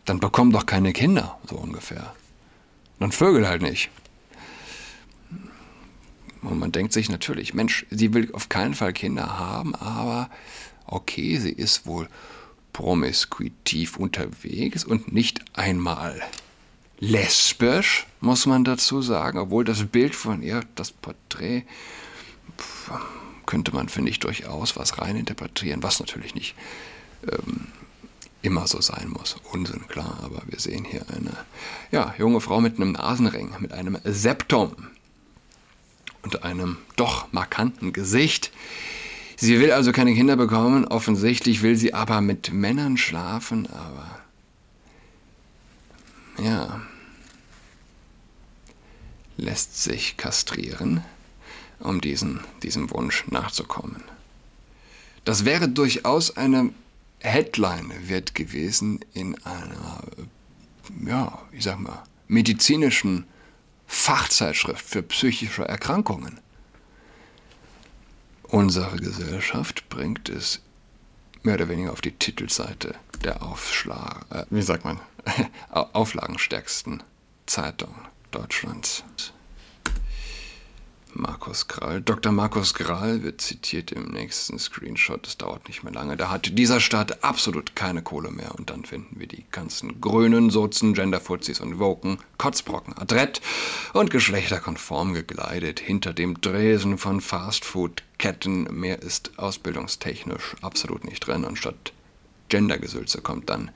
dann 0.05 0.19
bekomm 0.19 0.51
doch 0.51 0.67
keine 0.67 0.93
Kinder, 0.93 1.39
so 1.49 1.55
ungefähr. 1.55 2.13
Dann 2.99 3.11
Vögel 3.11 3.47
halt 3.47 3.61
nicht. 3.61 3.89
Und 6.41 6.59
man 6.59 6.71
denkt 6.71 6.93
sich 6.93 7.09
natürlich, 7.09 7.53
Mensch, 7.53 7.85
sie 7.89 8.13
will 8.13 8.29
auf 8.33 8.49
keinen 8.49 8.73
Fall 8.73 8.93
Kinder 8.93 9.37
haben, 9.39 9.75
aber 9.75 10.29
okay, 10.85 11.37
sie 11.37 11.51
ist 11.51 11.85
wohl 11.85 12.07
promiskuitiv 12.71 13.97
unterwegs 13.97 14.85
und 14.85 15.11
nicht 15.11 15.41
einmal 15.53 16.21
lesbisch, 16.99 18.05
muss 18.21 18.45
man 18.45 18.63
dazu 18.63 19.01
sagen, 19.01 19.37
obwohl 19.39 19.63
das 19.65 19.85
Bild 19.85 20.15
von 20.15 20.41
ihr, 20.41 20.63
das 20.75 20.91
Porträt, 20.91 21.63
könnte 23.45 23.73
man, 23.73 23.89
finde 23.89 24.11
ich, 24.11 24.19
durchaus 24.19 24.75
was 24.75 24.99
reininterpretieren, 24.99 25.81
was 25.81 25.99
natürlich 25.99 26.35
nicht 26.35 26.55
ähm, 27.27 27.67
immer 28.41 28.67
so 28.67 28.81
sein 28.81 29.09
muss. 29.09 29.35
Unsinn, 29.51 29.87
klar, 29.87 30.19
aber 30.23 30.41
wir 30.47 30.59
sehen 30.59 30.85
hier 30.85 31.05
eine 31.09 31.31
ja, 31.91 32.13
junge 32.17 32.41
Frau 32.41 32.61
mit 32.61 32.77
einem 32.77 32.93
Nasenring, 32.93 33.51
mit 33.59 33.73
einem 33.73 33.97
Septum 34.03 34.75
und 36.21 36.43
einem 36.43 36.77
doch 36.95 37.31
markanten 37.31 37.93
Gesicht. 37.93 38.51
Sie 39.35 39.59
will 39.59 39.71
also 39.71 39.91
keine 39.91 40.13
Kinder 40.13 40.35
bekommen, 40.35 40.85
offensichtlich 40.85 41.61
will 41.61 41.75
sie 41.75 41.93
aber 41.93 42.21
mit 42.21 42.51
Männern 42.51 42.97
schlafen, 42.97 43.67
aber 43.67 44.19
ja, 46.43 46.81
lässt 49.37 49.81
sich 49.81 50.17
kastrieren, 50.17 51.03
um 51.79 52.01
diesen, 52.01 52.41
diesem 52.63 52.91
Wunsch 52.91 53.25
nachzukommen. 53.27 54.03
Das 55.25 55.45
wäre 55.45 55.69
durchaus 55.69 56.35
eine 56.35 56.71
Headline 57.19 57.91
wird 58.07 58.33
gewesen 58.33 58.99
in 59.13 59.35
einer, 59.43 60.03
ja, 61.05 61.41
ich 61.51 61.63
sag 61.63 61.79
mal, 61.79 62.03
medizinischen 62.27 63.25
Fachzeitschrift 63.87 64.85
für 64.85 65.03
psychische 65.03 65.67
Erkrankungen. 65.67 66.39
Unsere 68.43 68.97
Gesellschaft 68.97 69.89
bringt 69.89 70.29
es 70.29 70.61
mehr 71.43 71.55
oder 71.55 71.69
weniger 71.69 71.91
auf 71.91 72.01
die 72.01 72.11
Titelseite 72.11 72.95
der 73.23 73.43
Aufschlag, 73.43 74.25
äh, 74.31 74.45
wie 74.49 74.61
sagt 74.61 74.85
man, 74.85 74.99
auflagenstärksten 75.69 77.03
Zeitung 77.45 77.93
Deutschlands. 78.31 79.03
Markus 81.13 81.67
Krall. 81.67 82.01
Dr. 82.01 82.31
Markus 82.31 82.73
Krall 82.73 83.23
wird 83.23 83.41
zitiert 83.41 83.91
im 83.91 84.11
nächsten 84.11 84.59
Screenshot. 84.59 85.25
Das 85.25 85.37
dauert 85.37 85.67
nicht 85.67 85.83
mehr 85.83 85.93
lange. 85.93 86.15
Da 86.17 86.29
hat 86.29 86.57
dieser 86.57 86.79
Staat 86.79 87.23
absolut 87.23 87.75
keine 87.75 88.01
Kohle 88.01 88.31
mehr. 88.31 88.53
Und 88.55 88.69
dann 88.69 88.85
finden 88.85 89.19
wir 89.19 89.27
die 89.27 89.45
ganzen 89.51 89.99
Grünen, 90.01 90.49
Sozen, 90.49 90.93
Genderfuzis 90.93 91.59
und 91.59 91.79
Woken, 91.79 92.19
Kotzbrocken, 92.37 92.97
adrett 92.97 93.41
und 93.93 94.11
geschlechterkonform 94.11 95.13
gekleidet 95.13 95.79
hinter 95.79 96.13
dem 96.13 96.39
Dresen 96.41 96.97
von 96.97 97.21
Fastfood-Ketten. 97.21 98.63
Mehr 98.71 99.01
ist 99.01 99.37
ausbildungstechnisch 99.37 100.55
absolut 100.61 101.05
nicht 101.05 101.25
drin. 101.25 101.43
Und 101.43 101.57
statt 101.57 101.93
Gendergesülze 102.49 103.21
kommt 103.21 103.49
dann 103.49 103.71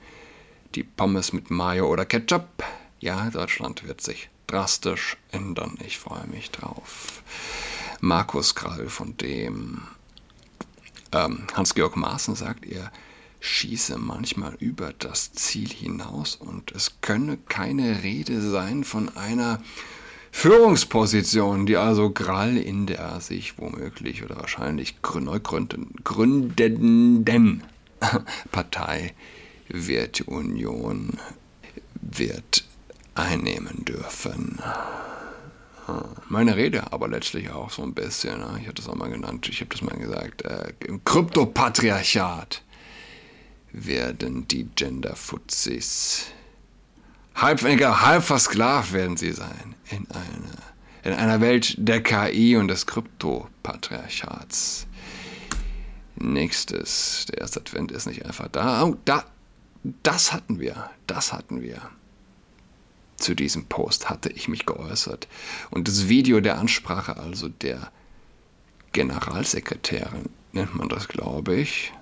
die 0.74 0.84
Pommes 0.84 1.32
mit 1.32 1.50
Mayo 1.50 1.88
oder 1.88 2.04
Ketchup. 2.04 2.64
Ja, 3.00 3.30
Deutschland 3.30 3.86
wird 3.86 4.00
sich 4.00 4.28
drastisch 4.46 5.16
ändern. 5.30 5.78
Ich 5.84 5.98
freue 5.98 6.26
mich 6.26 6.50
drauf. 6.50 7.22
Markus 8.04 8.54
Krall, 8.54 8.90
von 8.90 9.16
dem 9.16 9.80
ähm, 11.12 11.44
Hans-Georg 11.54 11.96
Maaßen 11.96 12.36
sagt, 12.36 12.66
er 12.66 12.92
schieße 13.40 13.96
manchmal 13.96 14.54
über 14.60 14.92
das 14.92 15.32
Ziel 15.32 15.70
hinaus 15.70 16.36
und 16.36 16.72
es 16.72 17.00
könne 17.00 17.38
keine 17.48 18.02
Rede 18.02 18.42
sein 18.42 18.84
von 18.84 19.16
einer 19.16 19.62
Führungsposition, 20.32 21.64
die 21.64 21.78
also 21.78 22.10
Grall 22.10 22.58
in 22.58 22.86
der 22.86 23.20
sich 23.20 23.58
womöglich 23.58 24.22
oder 24.22 24.36
wahrscheinlich 24.36 24.96
neu 25.14 25.40
gründenden 25.40 27.24
Partei 28.52 29.14
Werteunion 29.68 31.18
wird 31.94 32.64
einnehmen 33.14 33.86
dürfen. 33.86 34.60
Meine 36.28 36.56
Rede 36.56 36.92
aber 36.92 37.08
letztlich 37.08 37.50
auch 37.50 37.70
so 37.70 37.82
ein 37.82 37.94
bisschen, 37.94 38.38
ne? 38.38 38.58
ich 38.60 38.64
habe 38.64 38.74
das 38.74 38.88
auch 38.88 38.94
mal 38.94 39.10
genannt, 39.10 39.48
ich 39.48 39.60
habe 39.60 39.70
das 39.70 39.82
mal 39.82 39.96
gesagt, 39.96 40.42
äh, 40.42 40.72
im 40.86 41.04
Kryptopatriarchat 41.04 42.62
werden 43.72 44.48
die 44.48 44.68
Genderfuzis 44.74 46.26
halb, 47.34 47.62
halb 47.62 48.22
versklavt 48.22 48.92
werden 48.92 49.16
sie 49.16 49.32
sein 49.32 49.74
in, 49.90 50.06
eine, 50.10 50.50
in 51.02 51.12
einer 51.12 51.40
Welt 51.40 51.74
der 51.76 52.02
KI 52.02 52.56
und 52.56 52.68
des 52.68 52.86
Kryptopatriarchats. 52.86 54.86
Nächstes, 56.16 57.26
der 57.30 57.38
erste 57.38 57.60
Advent 57.60 57.90
ist 57.90 58.06
nicht 58.06 58.24
einfach 58.24 58.48
da. 58.48 58.84
Oh, 58.84 58.96
da, 59.04 59.24
das 60.02 60.32
hatten 60.32 60.60
wir, 60.60 60.90
das 61.06 61.32
hatten 61.32 61.60
wir 61.60 61.82
zu 63.24 63.34
diesem 63.34 63.64
Post 63.64 64.10
hatte 64.10 64.28
ich 64.28 64.48
mich 64.48 64.66
geäußert. 64.66 65.28
Und 65.70 65.88
das 65.88 66.08
Video 66.08 66.40
der 66.40 66.58
Ansprache, 66.58 67.16
also 67.16 67.48
der 67.48 67.90
Generalsekretärin, 68.92 70.28
nennt 70.52 70.74
man 70.74 70.88
das, 70.88 71.08
glaube 71.08 71.56
ich. 71.56 71.92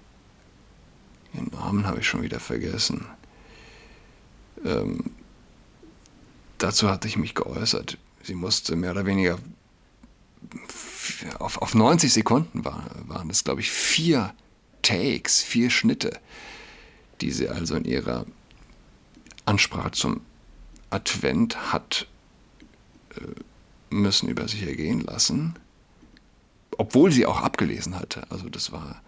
Ihren 1.33 1.47
Namen 1.53 1.87
habe 1.87 2.01
ich 2.01 2.07
schon 2.07 2.23
wieder 2.23 2.41
vergessen. 2.41 3.07
Ähm, 4.65 5.13
dazu 6.59 6.91
hatte 6.91 7.09
ich 7.09 7.17
mich 7.17 7.35
geäußert. 7.35 7.99
Sie 8.23 8.35
musste 8.35 8.77
mehr 8.77 8.91
oder 8.91 9.07
weniger 9.07 9.39
auf, 11.39 11.59
auf 11.63 11.75
90 11.75 12.13
Sekunden 12.13 12.65
war, 12.65 12.91
waren 13.07 13.31
es, 13.31 13.45
glaube 13.45 13.61
ich, 13.61 13.71
vier 13.71 14.35
Takes, 14.83 15.41
vier 15.41 15.71
Schnitte, 15.71 16.19
die 17.21 17.31
sie 17.31 17.49
also 17.49 17.77
in 17.77 17.85
ihrer 17.85 18.27
Ansprache 19.47 19.93
zum 19.93 20.21
Advent 20.93 21.73
hat 21.73 22.07
äh, 23.17 23.21
müssen 23.91 24.29
über 24.29 24.49
sich 24.49 24.67
ergehen 24.67 25.01
lassen, 25.01 25.55
obwohl 26.79 27.13
sie 27.13 27.27
auch 27.27 27.41
abgelesen 27.41 27.99
hatte. 27.99 28.23
Also 28.31 28.49
das 28.49 28.73
war 28.73 29.03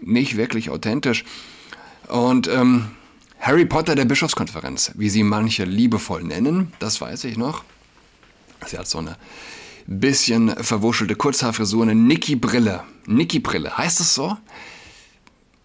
nicht 0.00 0.36
wirklich 0.36 0.70
authentisch. 0.70 1.24
Und 2.08 2.48
ähm, 2.48 2.90
Harry 3.38 3.66
Potter 3.66 3.94
der 3.94 4.04
Bischofskonferenz, 4.04 4.92
wie 4.94 5.10
sie 5.10 5.22
manche 5.22 5.64
liebevoll 5.64 6.22
nennen, 6.22 6.72
das 6.78 7.00
weiß 7.00 7.24
ich 7.24 7.36
noch. 7.36 7.64
Sie 8.66 8.78
hat 8.78 8.86
so 8.86 8.98
eine 8.98 9.16
bisschen 9.86 10.50
verwuschelte 10.50 11.16
Kurzhaarfrisur, 11.16 11.82
eine 11.82 11.94
Nicky-Brille. 11.94 12.84
Nicky-Brille, 13.06 13.76
heißt 13.76 14.00
es 14.00 14.14
so? 14.14 14.36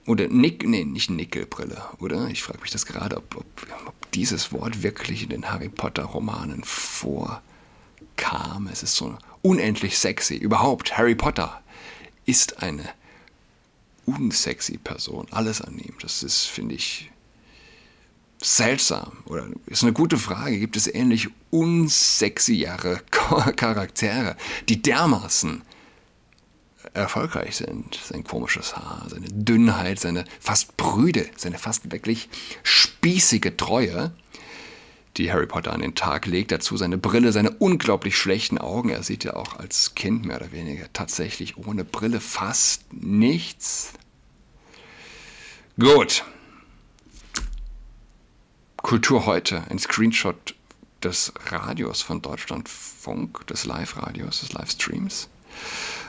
Oder 0.08 0.28
Nick, 0.30 0.66
nee, 0.66 0.86
nicht 0.86 1.10
Nickelbrille, 1.10 1.84
oder? 2.00 2.30
Ich 2.30 2.42
frage 2.42 2.62
mich 2.62 2.72
das 2.72 2.86
gerade, 2.86 3.18
ob, 3.18 3.36
ob, 3.36 3.46
ob, 3.86 4.12
dieses 4.14 4.54
Wort 4.54 4.82
wirklich 4.82 5.22
in 5.22 5.30
den 5.30 5.52
Harry 5.52 5.68
Potter 5.68 6.04
Romanen 6.04 6.64
vorkam. 6.64 7.42
Es 8.72 8.84
ist 8.84 8.96
so 8.96 9.18
unendlich 9.42 10.00
sexy. 10.00 10.36
Überhaupt, 10.36 10.98
Harry 10.98 11.14
Potter 11.14 11.62
ist 12.26 12.64
eine 12.64 12.88
unsexy 14.06 14.78
Person. 14.78 15.28
Alles 15.32 15.60
an 15.62 15.78
ihm. 15.78 15.96
Das 16.02 16.24
ist, 16.24 16.46
finde 16.46 16.76
ich, 16.76 17.12
seltsam. 18.42 19.12
Oder 19.26 19.48
ist 19.66 19.84
eine 19.84 19.92
gute 19.92 20.18
Frage. 20.18 20.58
Gibt 20.58 20.78
es 20.78 20.88
ähnlich 20.88 21.28
unsexyere 21.50 23.02
Charaktere, 23.58 24.38
die 24.70 24.82
dermaßen 24.82 25.64
erfolgreich 26.98 27.56
sind. 27.58 28.00
Sein 28.04 28.24
komisches 28.24 28.76
Haar, 28.76 29.08
seine 29.10 29.28
Dünnheit, 29.28 30.00
seine 30.00 30.26
fast 30.40 30.78
prüde, 30.78 31.26
seine 31.36 31.58
fast 31.58 31.92
wirklich 31.92 32.30
spießige 32.64 33.56
Treue, 33.56 34.12
die 35.18 35.32
Harry 35.32 35.48
Potter 35.48 35.74
an 35.74 35.82
den 35.82 35.96
Tag 35.96 36.26
legt. 36.26 36.52
Dazu 36.52 36.78
seine 36.78 36.98
Brille, 36.98 37.32
seine 37.32 37.52
unglaublich 37.52 38.18
schlechten 38.18 38.58
Augen. 38.58 38.90
Er 38.90 39.04
sieht 39.04 39.24
ja 39.24 39.36
auch 39.36 39.58
als 39.58 39.96
Kind 39.96 40.26
mehr 40.26 40.38
oder 40.38 40.52
weniger 40.52 40.92
tatsächlich 40.94 41.58
ohne 41.58 41.84
Brille 41.84 42.20
fast 42.20 42.94
nichts. 42.94 43.94
Gut. 45.80 46.24
Kultur 48.78 49.26
heute, 49.26 49.64
ein 49.70 49.80
Screenshot 49.80 50.56
des 51.04 51.34
Radios 51.48 52.02
von 52.02 52.22
Deutschlandfunk, 52.22 53.46
des 53.48 53.66
Live-Radios, 53.66 54.40
des 54.42 54.54
Livestreams. 54.54 55.30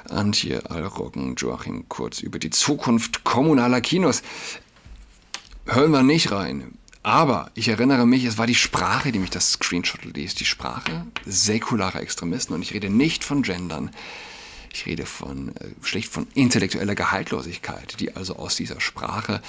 Antje 0.08 0.70
Allroggen, 0.70 1.34
Joachim 1.36 1.88
Kurz 1.88 2.20
über 2.20 2.38
die 2.38 2.50
Zukunft 2.50 3.24
kommunaler 3.24 3.80
Kinos. 3.80 4.22
Hören 5.66 5.92
wir 5.92 6.02
nicht 6.02 6.32
rein. 6.32 6.78
Aber 7.02 7.50
ich 7.54 7.68
erinnere 7.68 8.06
mich, 8.06 8.24
es 8.24 8.38
war 8.38 8.46
die 8.46 8.54
Sprache, 8.54 9.12
die 9.12 9.18
mich 9.18 9.30
das 9.30 9.52
Screenshot 9.52 10.04
ließ. 10.04 10.34
Die 10.34 10.44
Sprache 10.44 11.06
säkularer 11.24 12.00
Extremisten. 12.00 12.54
Und 12.54 12.62
ich 12.62 12.74
rede 12.74 12.90
nicht 12.90 13.24
von 13.24 13.42
Gendern. 13.42 13.90
Ich 14.72 14.86
rede 14.86 15.06
von, 15.06 15.56
äh, 15.56 15.70
schlicht 15.82 16.10
von 16.10 16.26
intellektueller 16.34 16.94
Gehaltlosigkeit, 16.94 17.98
die 18.00 18.14
also 18.14 18.36
aus 18.36 18.56
dieser 18.56 18.80
Sprache 18.80 19.40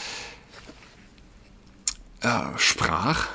äh, 2.22 2.58
sprach. 2.58 3.28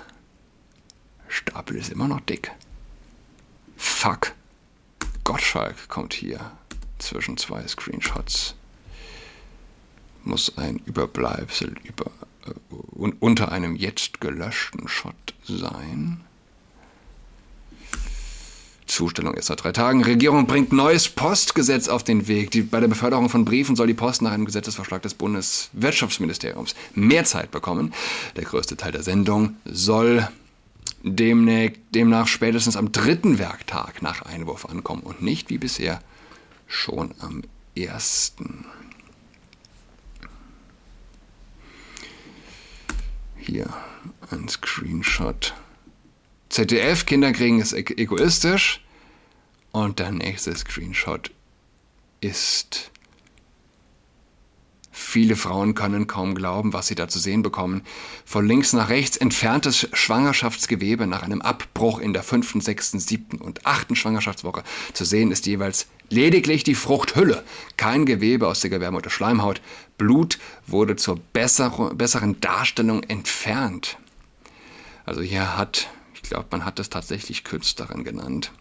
Stapel 1.29 1.77
ist 1.77 1.91
immer 1.91 2.09
noch 2.09 2.21
dick. 2.21 2.51
Fuck. 3.77 4.33
Gottschalk 5.25 5.89
kommt 5.89 6.15
hier 6.15 6.53
zwischen 6.99 7.37
zwei 7.37 7.67
Screenshots. 7.67 8.55
Muss 10.25 10.57
ein 10.57 10.81
Überbleibsel 10.87 11.75
über, 11.85 12.11
äh, 12.47 13.11
unter 13.21 13.53
einem 13.53 13.77
jetzt 13.77 14.21
gelöschten 14.21 14.89
Shot 14.89 15.35
sein. 15.45 16.21
Zustellung 18.87 19.35
erst 19.35 19.49
seit 19.49 19.65
drei 19.65 19.73
Tagen. 19.73 20.05
Regierung 20.05 20.47
bringt 20.47 20.73
neues 20.73 21.09
Postgesetz 21.09 21.89
auf 21.89 22.05
den 22.05 22.29
Weg. 22.29 22.51
Die, 22.51 22.63
bei 22.63 22.81
der 22.81 22.89
Beförderung 22.89 23.29
von 23.29 23.45
Briefen 23.45 23.77
soll 23.77 23.87
die 23.87 23.95
Post 23.95 24.23
nach 24.23 24.33
einem 24.33 24.45
Gesetzesvorschlag 24.45 25.03
des 25.03 25.15
Bundeswirtschaftsministeriums 25.15 26.75
mehr 26.95 27.25
Zeit 27.25 27.51
bekommen. 27.51 27.93
Der 28.37 28.45
größte 28.45 28.77
Teil 28.77 28.93
der 28.93 29.03
Sendung 29.03 29.57
soll 29.65 30.29
demnach 31.03 32.27
spätestens 32.27 32.77
am 32.77 32.93
dritten 32.93 33.39
Werktag 33.39 34.01
nach 34.01 34.23
Einwurf 34.23 34.67
ankommen 34.67 35.03
und 35.03 35.23
nicht 35.23 35.51
wie 35.51 35.59
bisher 35.59 36.01
schon 36.67 37.15
am 37.21 37.43
ersten. 37.75 38.67
Hier 43.37 43.73
ein 44.31 44.49
Screenshot. 44.49 45.55
ZDF, 46.49 47.05
Kinder 47.05 47.33
kriegen 47.33 47.61
ist 47.61 47.73
egoistisch. 47.73 48.81
Und 49.73 49.99
der 49.99 50.13
nächste 50.13 50.55
Screenshot 50.55 51.33
ist 52.21 52.93
Viele 54.97 55.35
Frauen 55.35 55.75
können 55.75 56.07
kaum 56.07 56.37
glauben, 56.37 56.73
was 56.73 56.87
sie 56.87 56.95
da 56.95 57.09
zu 57.09 57.19
sehen 57.19 57.43
bekommen. 57.43 57.83
Von 58.25 58.47
links 58.47 58.73
nach 58.73 58.91
rechts 58.91 59.17
entferntes 59.17 59.89
Schwangerschaftsgewebe 59.93 61.09
nach 61.09 61.25
einem 61.25 61.43
Abbruch 61.43 61.99
in 61.99 62.13
der 62.13 62.23
fünften, 62.23 62.61
sechsten, 62.61 63.01
siebten 63.01 63.39
und 63.39 63.67
achten 63.67 63.97
Schwangerschaftswoche. 63.97 64.63
Zu 64.93 65.05
sehen 65.05 65.33
ist 65.33 65.47
jeweils 65.47 65.89
lediglich 66.11 66.63
die 66.63 66.77
Fruchthülle, 66.77 67.43
kein 67.77 68.07
Gewebe 68.07 68.47
aus 68.47 68.61
der 68.61 68.71
Gebärmutter 68.71 69.11
Schleimhaut. 69.11 69.61
Blut 69.99 70.39
wurde 70.69 70.95
zur 70.95 71.19
besseren 71.33 72.41
Darstellung 72.41 73.03
entfernt. 73.03 73.99
Also 75.07 75.23
hier 75.23 75.57
hat, 75.59 75.89
ich 76.15 76.23
glaube, 76.23 76.47
man 76.53 76.65
hat 76.65 76.79
es 76.79 76.89
tatsächlich 76.89 77.43
Künstlerin 77.43 78.05
genannt, 78.05 78.53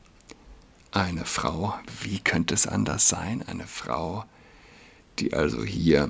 Eine 0.91 1.25
Frau, 1.25 1.75
wie 2.01 2.19
könnte 2.19 2.55
es 2.55 2.65
anders 2.65 3.07
sein? 3.07 3.43
Eine 3.47 3.67
Frau, 3.67 4.25
die 5.19 5.33
also 5.33 5.63
hier 5.63 6.09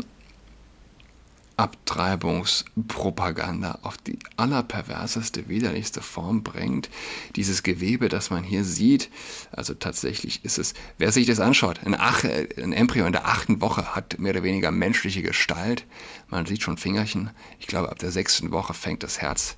Abtreibungspropaganda 1.57 3.79
auf 3.83 3.97
die 3.97 4.17
allerperverseste, 4.37 5.49
widerlichste 5.49 6.01
Form 6.01 6.43
bringt. 6.43 6.89
Dieses 7.35 7.63
Gewebe, 7.63 8.09
das 8.09 8.31
man 8.31 8.43
hier 8.43 8.63
sieht, 8.63 9.09
also 9.51 9.73
tatsächlich 9.73 10.43
ist 10.43 10.57
es, 10.57 10.73
wer 10.97 11.11
sich 11.11 11.27
das 11.27 11.39
anschaut, 11.39 11.81
ein, 11.85 11.95
Ach, 11.97 12.23
ein 12.23 12.73
Embryo 12.73 13.05
in 13.05 13.13
der 13.13 13.27
achten 13.27 13.61
Woche 13.61 13.95
hat 13.95 14.19
mehr 14.19 14.31
oder 14.31 14.43
weniger 14.43 14.71
menschliche 14.71 15.21
Gestalt. 15.21 15.85
Man 16.27 16.45
sieht 16.45 16.63
schon 16.63 16.77
Fingerchen. 16.77 17.29
Ich 17.59 17.67
glaube, 17.67 17.89
ab 17.89 17.99
der 17.99 18.11
sechsten 18.11 18.51
Woche 18.51 18.73
fängt 18.73 19.03
das 19.03 19.21
Herz 19.21 19.55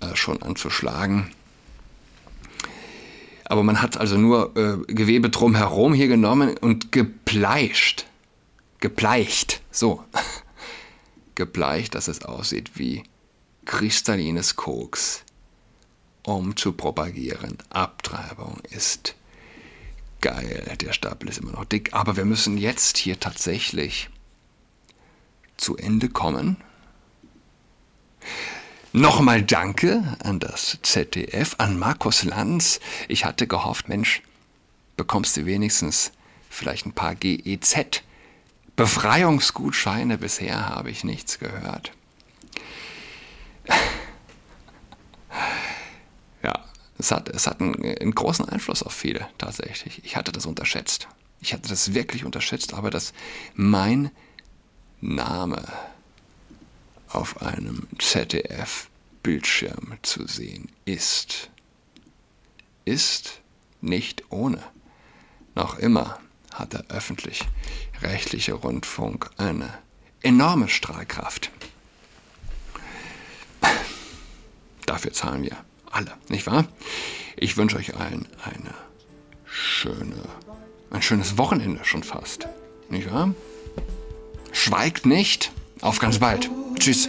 äh, 0.00 0.14
schon 0.14 0.42
an 0.42 0.56
zu 0.56 0.70
schlagen. 0.70 1.30
Aber 3.44 3.64
man 3.64 3.82
hat 3.82 3.96
also 3.96 4.16
nur 4.16 4.56
äh, 4.56 4.92
Gewebe 4.92 5.28
drumherum 5.28 5.92
hier 5.92 6.06
genommen 6.06 6.56
und 6.56 6.92
gepleischt 6.92 8.06
gebleicht, 8.80 9.62
so, 9.70 10.04
gebleicht, 11.34 11.94
dass 11.94 12.08
es 12.08 12.24
aussieht 12.24 12.72
wie 12.74 13.04
kristallines 13.64 14.56
Koks, 14.56 15.24
um 16.22 16.56
zu 16.56 16.72
propagieren. 16.72 17.58
Abtreibung 17.70 18.58
ist 18.70 19.14
geil, 20.20 20.76
der 20.80 20.92
Stapel 20.92 21.28
ist 21.28 21.38
immer 21.38 21.52
noch 21.52 21.64
dick, 21.64 21.92
aber 21.92 22.16
wir 22.16 22.24
müssen 22.24 22.58
jetzt 22.58 22.98
hier 22.98 23.20
tatsächlich 23.20 24.10
zu 25.56 25.76
Ende 25.76 26.08
kommen. 26.08 26.56
Nochmal 28.92 29.42
Danke 29.42 30.16
an 30.24 30.40
das 30.40 30.78
ZDF, 30.82 31.54
an 31.58 31.78
Markus 31.78 32.24
Lanz. 32.24 32.80
Ich 33.08 33.24
hatte 33.24 33.46
gehofft, 33.46 33.88
Mensch, 33.88 34.22
bekommst 34.96 35.36
du 35.36 35.46
wenigstens 35.46 36.10
vielleicht 36.48 36.86
ein 36.86 36.92
paar 36.92 37.14
GEZ 37.14 38.02
Befreiungsgutscheine 38.80 40.16
bisher 40.16 40.70
habe 40.70 40.90
ich 40.90 41.04
nichts 41.04 41.38
gehört. 41.38 41.92
Ja, 46.42 46.64
es 46.96 47.12
hat, 47.12 47.28
es 47.28 47.46
hat 47.46 47.60
einen, 47.60 47.74
einen, 47.84 48.14
großen 48.14 48.48
Einfluss 48.48 48.82
auf 48.82 48.94
viele 48.94 49.28
tatsächlich. 49.36 50.02
Ich 50.06 50.16
hatte 50.16 50.32
das 50.32 50.46
unterschätzt. 50.46 51.06
Ich 51.42 51.52
hatte 51.52 51.68
das 51.68 51.92
wirklich 51.92 52.24
unterschätzt, 52.24 52.72
aber 52.72 52.90
dass 52.90 53.12
mein 53.54 54.10
Name 55.02 55.62
auf 57.10 57.42
einem 57.42 57.86
ZDF-Bildschirm 57.98 59.98
zu 60.00 60.26
sehen 60.26 60.70
ist, 60.86 61.50
ist 62.86 63.42
nicht 63.82 64.24
ohne. 64.30 64.62
Noch 65.54 65.78
immer 65.78 66.18
hat 66.54 66.72
der 66.72 66.84
öffentlich-rechtliche 66.88 68.54
Rundfunk 68.54 69.30
eine 69.36 69.68
enorme 70.22 70.68
Strahlkraft. 70.68 71.50
Dafür 74.86 75.12
zahlen 75.12 75.42
wir 75.42 75.56
alle, 75.90 76.12
nicht 76.28 76.46
wahr? 76.46 76.66
Ich 77.36 77.56
wünsche 77.56 77.76
euch 77.76 77.96
allen 77.96 78.28
eine 78.42 78.74
schöne, 79.44 80.24
ein 80.90 81.02
schönes 81.02 81.38
Wochenende 81.38 81.84
schon 81.84 82.02
fast, 82.02 82.48
nicht 82.88 83.10
wahr? 83.10 83.34
Schweigt 84.52 85.06
nicht. 85.06 85.52
Auf 85.80 85.98
ganz 85.98 86.18
bald. 86.18 86.50
Tschüss. 86.78 87.08